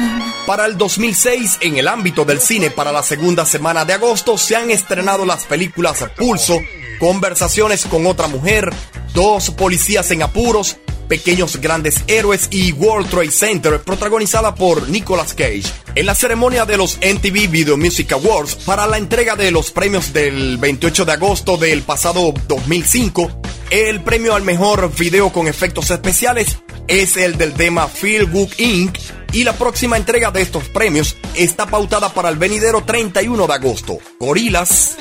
[0.45, 4.57] Para el 2006, en el ámbito del cine, para la segunda semana de agosto, se
[4.57, 6.59] han estrenado las películas Pulso,
[6.99, 8.73] Conversaciones con otra mujer,
[9.13, 10.77] Dos policías en apuros,
[11.11, 15.65] Pequeños Grandes Héroes y World Trade Center, protagonizada por Nicolas Cage.
[15.93, 20.13] En la ceremonia de los MTV Video Music Awards, para la entrega de los premios
[20.13, 23.29] del 28 de agosto del pasado 2005,
[23.71, 28.97] el premio al mejor video con efectos especiales es el del tema Feel Good Inc.
[29.33, 33.97] Y la próxima entrega de estos premios está pautada para el venidero 31 de agosto.
[34.17, 34.95] Gorilas.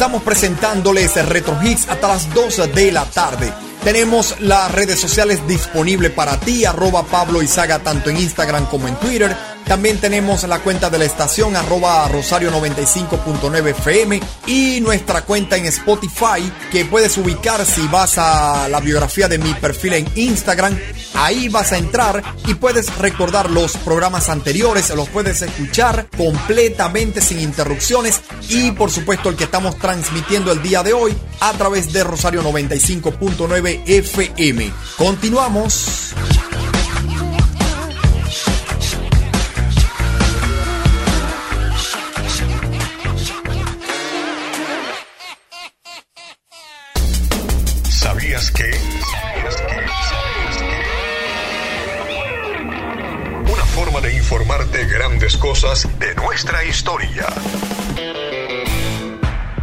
[0.00, 3.52] Estamos presentándoles Retro Hits hasta las 2 de la tarde.
[3.84, 8.96] Tenemos las redes sociales disponibles para ti, arroba Pablo Izaga, tanto en Instagram como en
[8.96, 9.36] Twitter.
[9.66, 15.66] También tenemos la cuenta de la estación, arroba Rosario 95.9 FM y nuestra cuenta en
[15.66, 20.78] Spotify, que puedes ubicar si vas a la biografía de mi perfil en Instagram.
[21.14, 27.40] Ahí vas a entrar y puedes recordar los programas anteriores, los puedes escuchar completamente sin
[27.40, 32.04] interrupciones y por supuesto el que estamos transmitiendo el día de hoy a través de
[32.04, 34.72] Rosario 95.9 FM.
[34.96, 36.14] Continuamos.
[47.88, 48.89] ¿Sabías que?
[55.36, 57.26] Cosas de nuestra historia.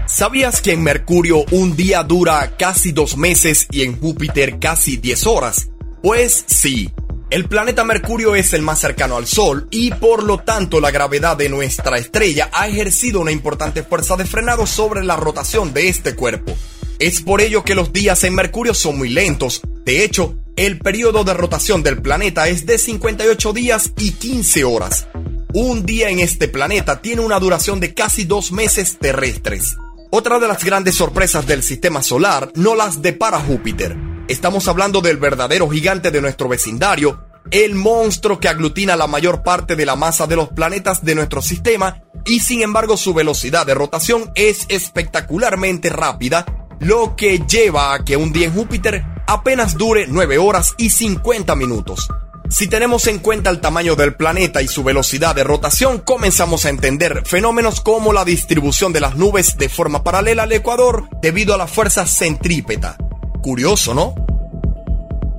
[0.05, 5.27] ¿Sabías que en Mercurio un día dura casi dos meses y en Júpiter casi 10
[5.27, 5.69] horas?
[6.01, 6.89] Pues sí.
[7.29, 11.35] El planeta Mercurio es el más cercano al Sol y por lo tanto la gravedad
[11.35, 16.15] de nuestra estrella ha ejercido una importante fuerza de frenado sobre la rotación de este
[16.15, 16.55] cuerpo.
[16.99, 19.61] Es por ello que los días en Mercurio son muy lentos.
[19.85, 25.07] De hecho, el periodo de rotación del planeta es de 58 días y 15 horas.
[25.53, 29.77] Un día en este planeta tiene una duración de casi dos meses terrestres.
[30.09, 33.95] Otra de las grandes sorpresas del sistema solar no las depara Júpiter.
[34.27, 39.77] Estamos hablando del verdadero gigante de nuestro vecindario, el monstruo que aglutina la mayor parte
[39.77, 43.73] de la masa de los planetas de nuestro sistema y sin embargo su velocidad de
[43.73, 46.45] rotación es espectacularmente rápida,
[46.81, 51.55] lo que lleva a que un día en Júpiter apenas dure 9 horas y 50
[51.55, 52.09] minutos.
[52.49, 56.69] Si tenemos en cuenta el tamaño del planeta y su velocidad de rotación, comenzamos a
[56.69, 61.57] entender fenómenos como la distribución de las nubes de forma paralela al Ecuador debido a
[61.57, 62.95] la fuerza centrípeta.
[63.41, 64.15] Curioso, ¿no?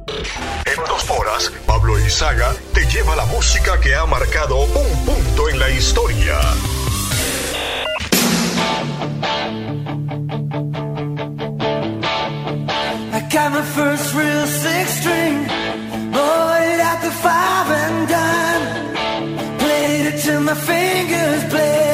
[0.06, 5.58] En dos horas, Pablo Izaga te lleva la música que ha marcado un punto en
[5.58, 6.38] la historia.
[13.10, 15.57] I got my first real six string, bought it at
[17.08, 19.58] the five and dime.
[19.58, 21.87] Played it till my fingers bled.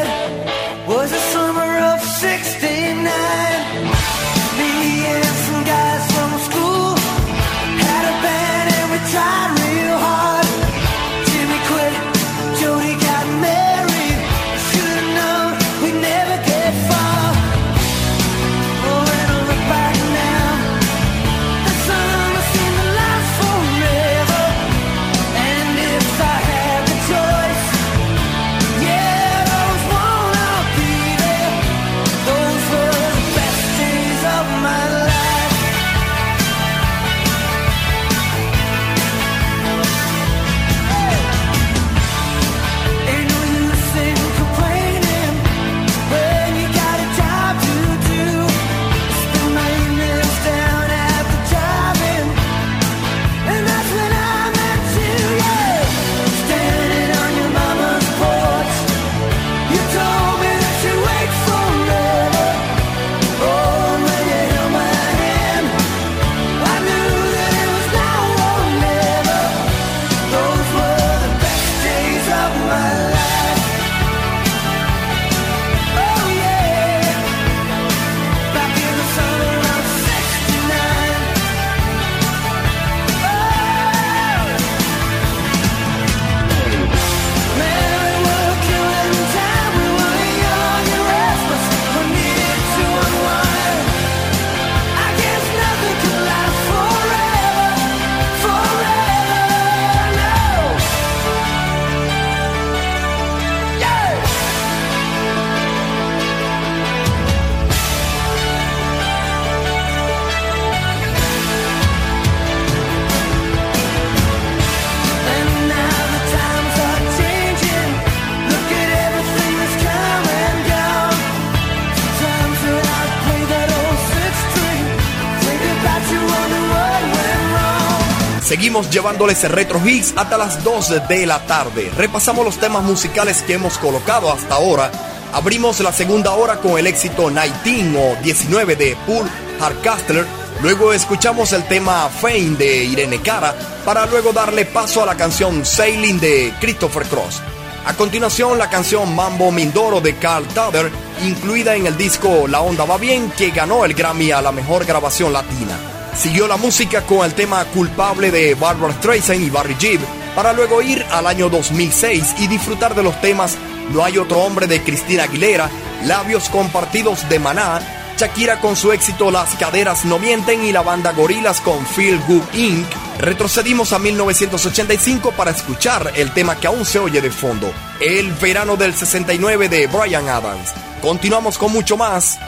[128.82, 131.92] Llevándoles Retro Hits hasta las 2 de la tarde.
[131.96, 134.90] Repasamos los temas musicales que hemos colocado hasta ahora.
[135.32, 139.30] Abrimos la segunda hora con el éxito 19 o 19 de Paul
[139.60, 140.24] Hardcastle.
[140.60, 145.64] Luego escuchamos el tema Fame de Irene Cara para luego darle paso a la canción
[145.64, 147.42] Sailing de Christopher Cross.
[147.86, 150.90] A continuación, la canción Mambo Mindoro de Carl Tudor,
[151.24, 154.84] incluida en el disco La Onda Va Bien, que ganó el Grammy a la mejor
[154.84, 155.93] grabación latina.
[156.16, 160.00] Siguió la música con el tema Culpable de Barbara Streisand y Barry Gibb,
[160.34, 163.56] para luego ir al año 2006 y disfrutar de los temas
[163.92, 165.68] No hay otro hombre de Cristina Aguilera,
[166.04, 167.80] Labios compartidos de Maná,
[168.16, 172.54] Shakira con su éxito Las caderas no mienten y la banda Gorilas con Feel Good
[172.54, 172.86] Inc.
[173.18, 178.76] Retrocedimos a 1985 para escuchar el tema que aún se oye de fondo, El verano
[178.76, 180.70] del 69 de Brian Adams.
[181.00, 182.38] Continuamos con mucho más.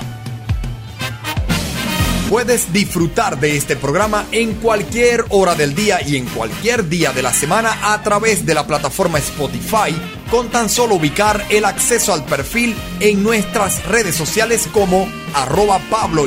[2.31, 7.23] Puedes disfrutar de este programa en cualquier hora del día y en cualquier día de
[7.23, 9.94] la semana a través de la plataforma Spotify
[10.28, 16.27] con tan solo ubicar el acceso al perfil en nuestras redes sociales como arroba Pablo.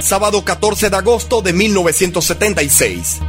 [0.00, 3.20] Sábado 14 de agosto de 1976.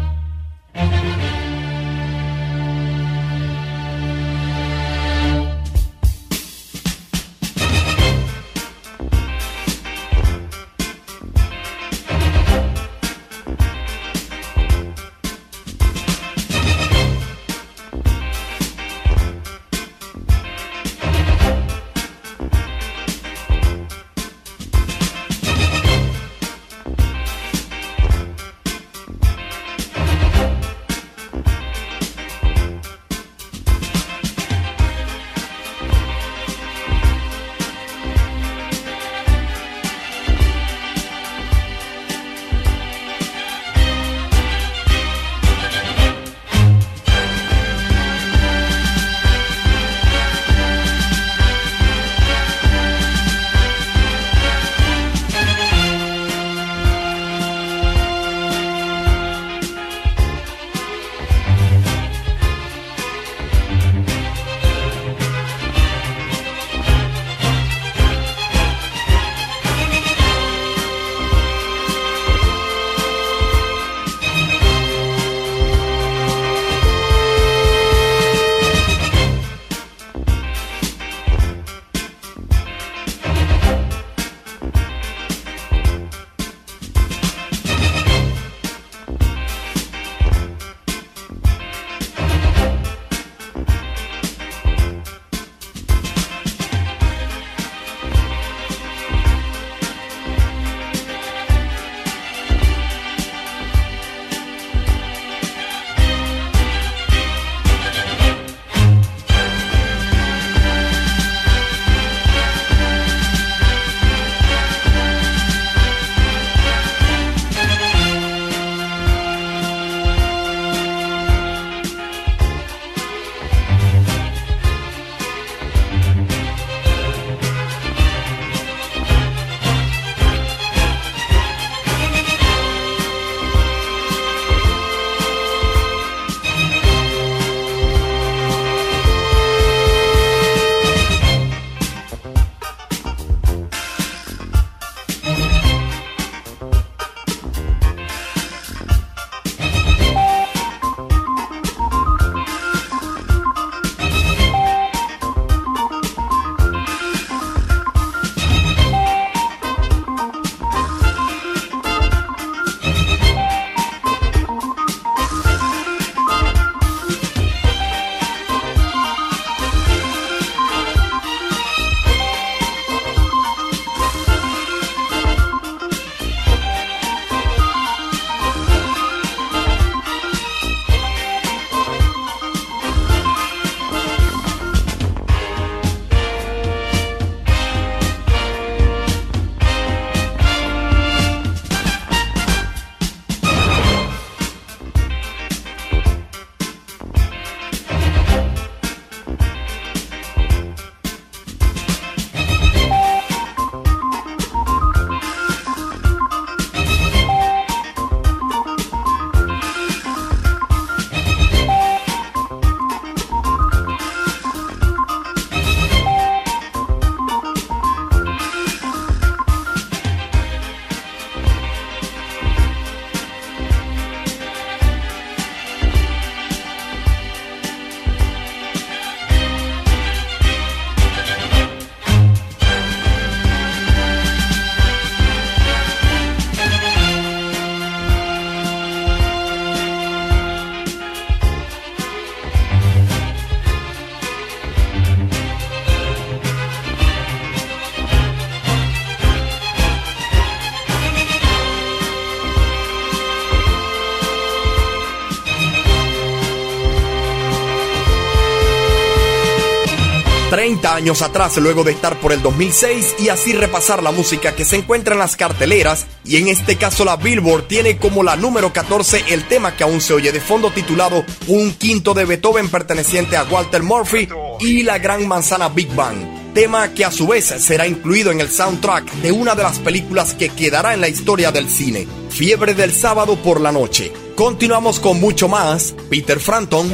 [260.83, 264.65] 30 años atrás luego de estar por el 2006 y así repasar la música que
[264.65, 268.73] se encuentra en las carteleras y en este caso la Billboard tiene como la número
[268.73, 273.37] 14 el tema que aún se oye de fondo titulado Un quinto de Beethoven perteneciente
[273.37, 274.27] a Walter Murphy
[274.59, 278.51] y la gran manzana Big Bang, tema que a su vez será incluido en el
[278.51, 282.93] soundtrack de una de las películas que quedará en la historia del cine, Fiebre del
[282.93, 284.11] sábado por la noche.
[284.35, 286.93] Continuamos con mucho más, Peter Frampton.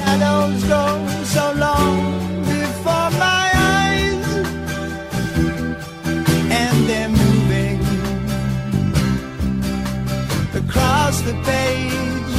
[11.30, 12.34] The page.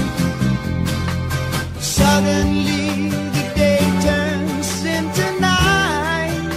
[1.79, 6.53] Suddenly, the day turns into night,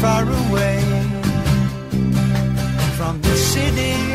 [0.00, 0.80] far away
[2.96, 4.07] from the city.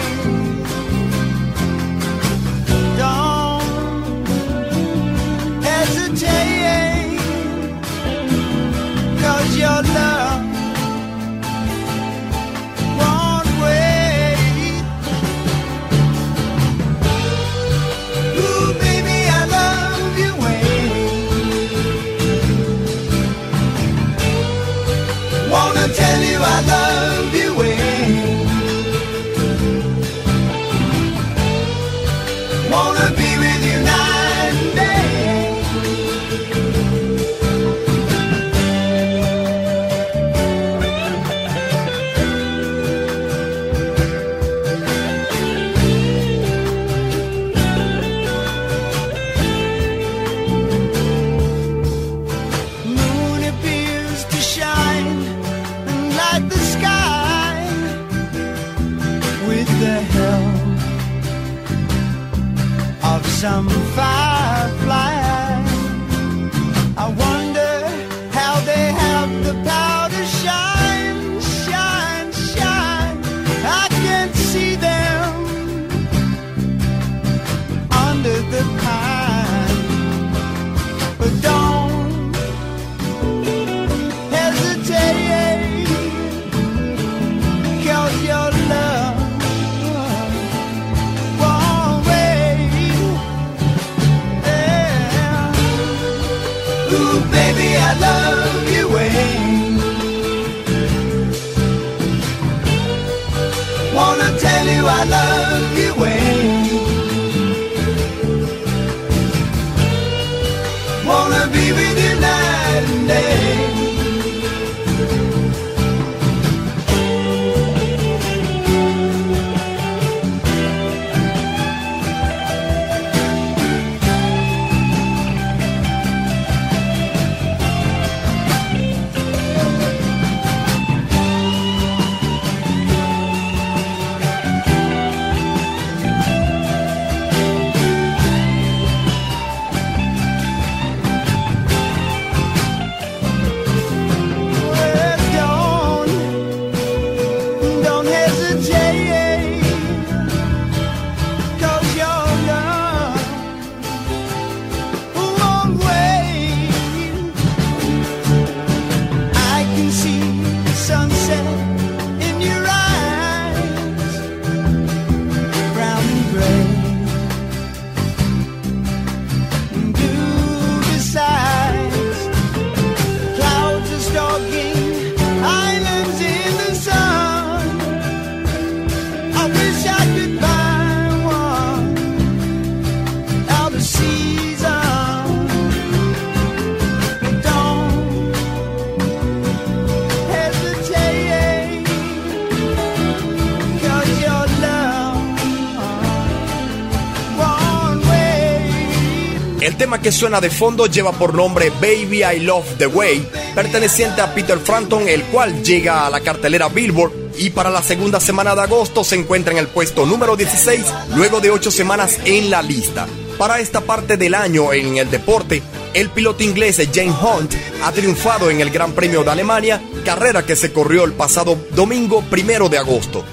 [199.99, 204.57] Que suena de fondo lleva por nombre Baby I Love the Way, perteneciente a Peter
[204.57, 209.03] Frampton, el cual llega a la cartelera Billboard y para la segunda semana de agosto
[209.03, 213.07] se encuentra en el puesto número 16, luego de 8 semanas en la lista.
[213.37, 215.61] Para esta parte del año en el deporte,
[215.93, 217.53] el piloto inglés James Hunt
[217.83, 222.21] ha triunfado en el Gran Premio de Alemania, carrera que se corrió el pasado domingo
[222.29, 223.23] primero de agosto.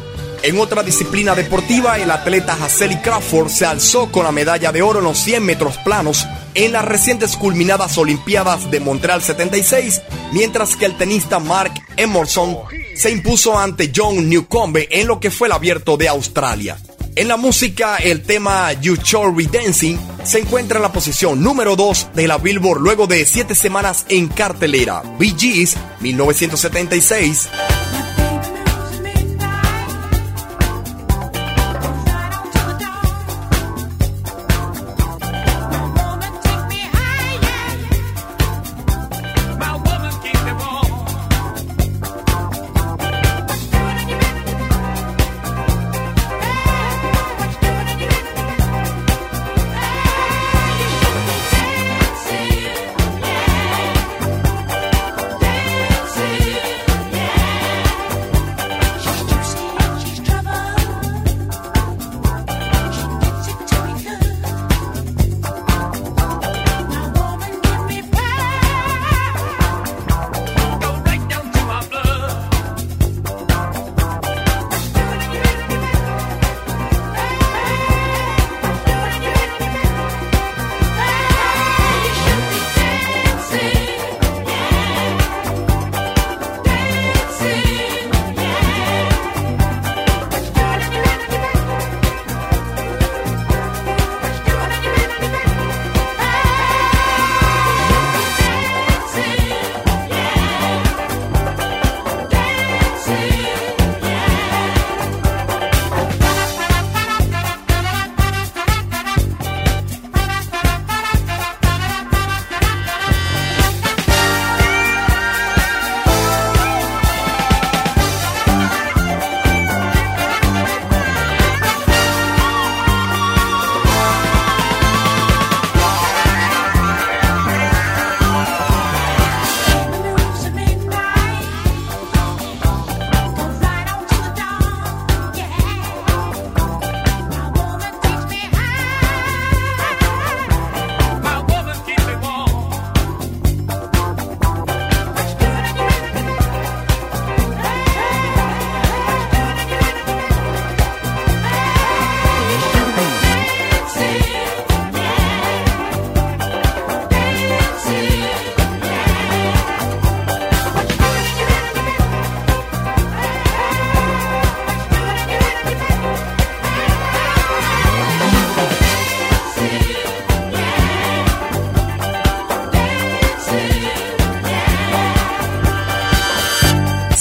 [0.43, 5.01] En otra disciplina deportiva, el atleta Hasseli Crawford se alzó con la medalla de oro
[5.01, 10.03] en los 100 metros planos en las recientes culminadas Olimpiadas de Montreal 76,
[10.33, 12.59] mientras que el tenista Mark Emerson
[12.95, 16.79] se impuso ante John Newcombe en lo que fue el abierto de Australia.
[17.17, 22.11] En la música, el tema You Shall Dancing se encuentra en la posición número 2
[22.15, 25.03] de la Billboard luego de 7 semanas en cartelera.
[25.19, 27.49] Bee Gees, 1976.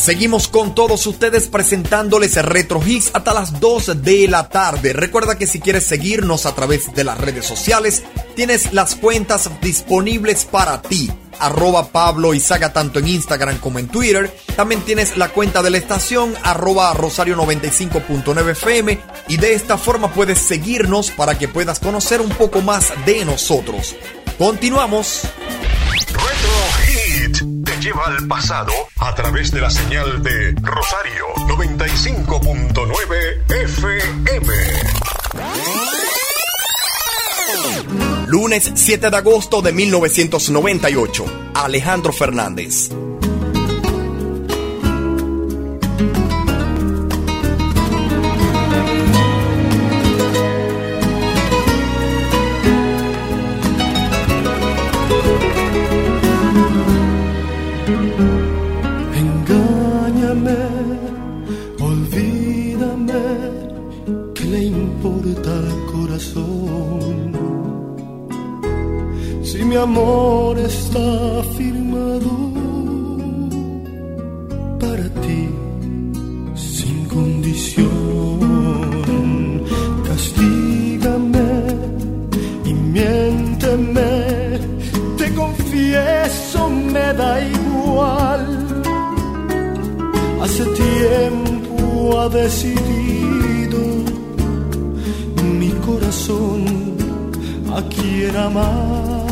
[0.10, 4.91] Seguimos con todos ustedes presentándoles Retro Hits hasta las 2 de la tarde.
[4.91, 8.02] Recuerda que si quieres seguirnos a través de las redes sociales,
[8.36, 11.11] tienes las cuentas disponibles para ti.
[11.38, 14.36] Arroba Pablo Izaga tanto en Instagram como en Twitter.
[14.56, 20.11] También tienes la cuenta de la estación arroba Rosario 95.9 FM y de esta forma
[20.11, 23.95] puedes seguirnos para que puedas conocer un poco más de nosotros.
[24.40, 25.22] Continuamos.
[26.07, 26.49] Retro
[26.88, 27.59] Hit
[27.90, 34.53] lleva al pasado a través de la señal de Rosario 95.9 FM.
[38.28, 41.26] Lunes 7 de agosto de 1998.
[41.56, 42.91] Alejandro Fernández.
[92.44, 93.80] Decidido.
[95.60, 96.60] Mi corazón
[97.78, 99.28] a quién amar.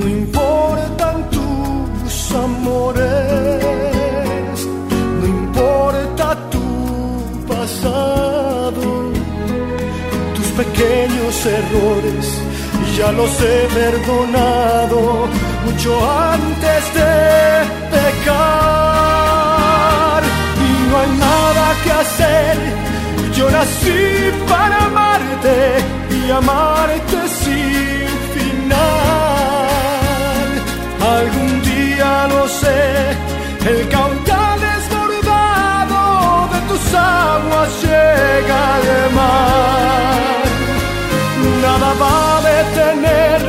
[0.00, 2.14] No importan tus
[2.46, 3.04] amores,
[5.20, 6.66] no importa tu
[7.52, 8.84] pasado,
[10.36, 12.26] tus pequeños errores
[12.96, 14.98] ya los he perdonado
[15.64, 15.90] mucho
[16.34, 17.12] antes de
[17.94, 19.39] pecar
[21.00, 22.56] hay nada que hacer.
[23.36, 24.02] Yo nací
[24.48, 25.56] para amarte
[26.18, 28.80] y amarte sin final.
[31.18, 32.82] Algún día lo sé,
[33.70, 36.02] el caudal desbordado
[36.52, 38.86] de tus aguas llega al
[39.20, 40.44] mar.
[41.64, 43.40] Nada va a detener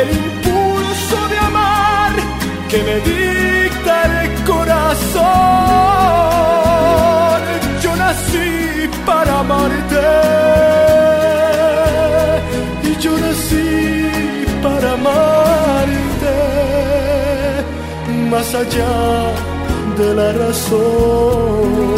[0.00, 2.12] el impulso de amar
[2.70, 5.95] que me dicta el corazón.
[12.82, 16.36] Y yo nací para amarte.
[18.30, 19.32] Más allá
[19.98, 21.96] de la razón.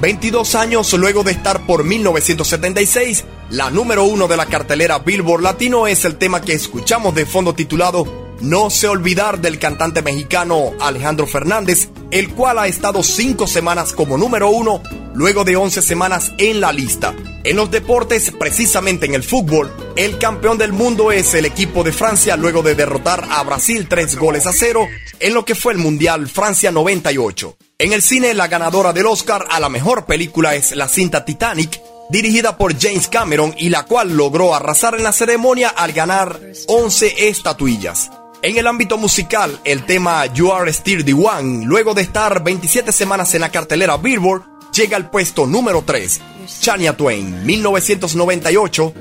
[0.00, 5.88] 22 años luego de estar por 1976, la número uno de la cartelera Billboard Latino
[5.88, 8.06] es el tema que escuchamos de fondo titulado
[8.40, 14.16] No se olvidar del cantante mexicano Alejandro Fernández, el cual ha estado 5 semanas como
[14.16, 14.82] número uno
[15.14, 17.14] luego de 11 semanas en la lista.
[17.44, 21.92] En los deportes, precisamente en el fútbol, el campeón del mundo es el equipo de
[21.92, 24.86] Francia luego de derrotar a Brasil 3 goles a 0
[25.20, 27.56] en lo que fue el Mundial Francia 98.
[27.78, 31.80] En el cine, la ganadora del Oscar a la mejor película es la cinta Titanic,
[32.10, 37.28] dirigida por James Cameron y la cual logró arrasar en la ceremonia al ganar 11
[37.28, 38.10] estatuillas.
[38.40, 42.92] En el ámbito musical, el tema You Are Still the One, luego de estar 27
[42.92, 46.20] semanas en la cartelera Billboard, llega al puesto número 3.
[46.60, 48.94] Chania Twain, 1998.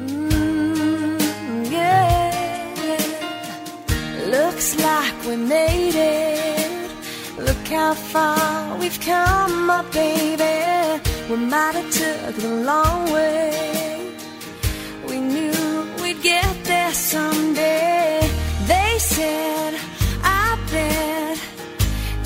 [4.31, 6.91] Looks like we made it.
[7.37, 10.99] Look how far we've come, my baby.
[11.29, 14.11] We might have took the long way.
[15.07, 18.26] We knew we'd get there someday.
[19.17, 19.73] Said,
[20.21, 21.39] I bet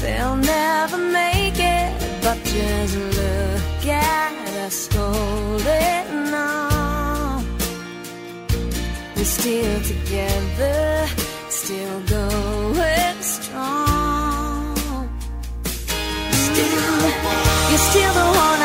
[0.02, 1.90] they'll never make it.
[2.22, 4.34] But just look at
[4.66, 7.46] us holding on.
[9.16, 11.08] We're still together,
[11.48, 14.76] still going strong.
[16.46, 17.00] Still,
[17.70, 18.61] you're still the one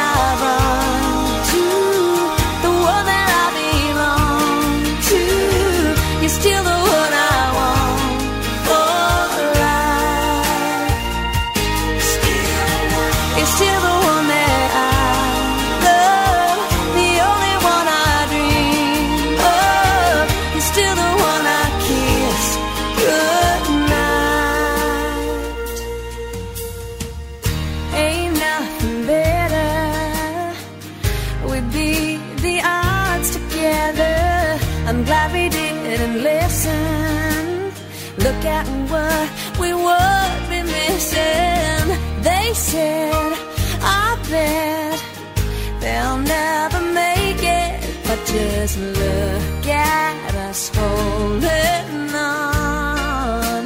[48.67, 53.65] just look at us holding on.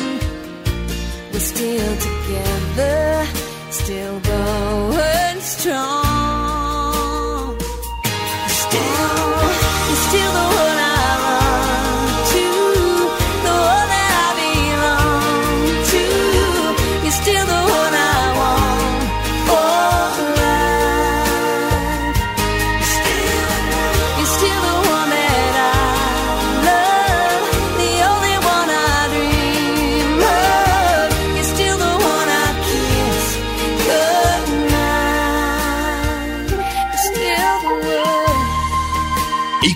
[1.33, 3.27] We're still together,
[3.71, 6.00] still going strong.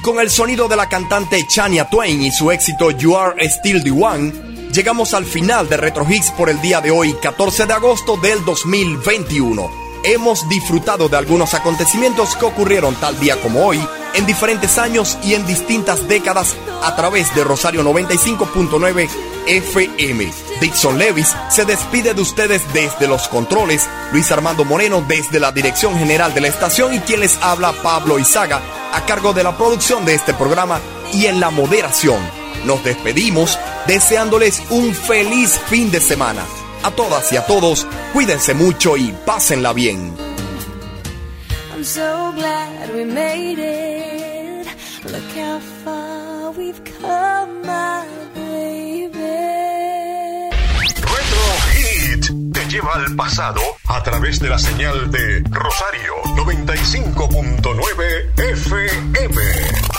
[0.05, 3.90] Con el sonido de la cantante Chania Twain y su éxito You Are Still the
[3.90, 4.32] One,
[4.70, 8.44] llegamos al final de Retro Hits por el día de hoy, 14 de agosto del
[8.44, 9.70] 2021.
[10.05, 13.81] Hemos disfrutado de algunos acontecimientos que ocurrieron tal día como hoy,
[14.12, 19.09] en diferentes años y en distintas décadas a través de Rosario 95.9
[19.47, 20.43] FM.
[20.65, 25.99] Dixon Levis se despide de ustedes desde los controles, Luis Armando Moreno desde la dirección
[25.99, 30.07] general de la estación y quien les habla Pablo Izaga a cargo de la producción
[30.07, 30.81] de este programa
[31.12, 32.16] y en la moderación.
[32.65, 36.47] Nos despedimos deseándoles un feliz fin de semana.
[36.82, 40.15] A todas y a todos, cuídense mucho y pásenla bien.
[52.74, 59.93] lleva al pasado a través de la señal de Rosario 95.9 FM.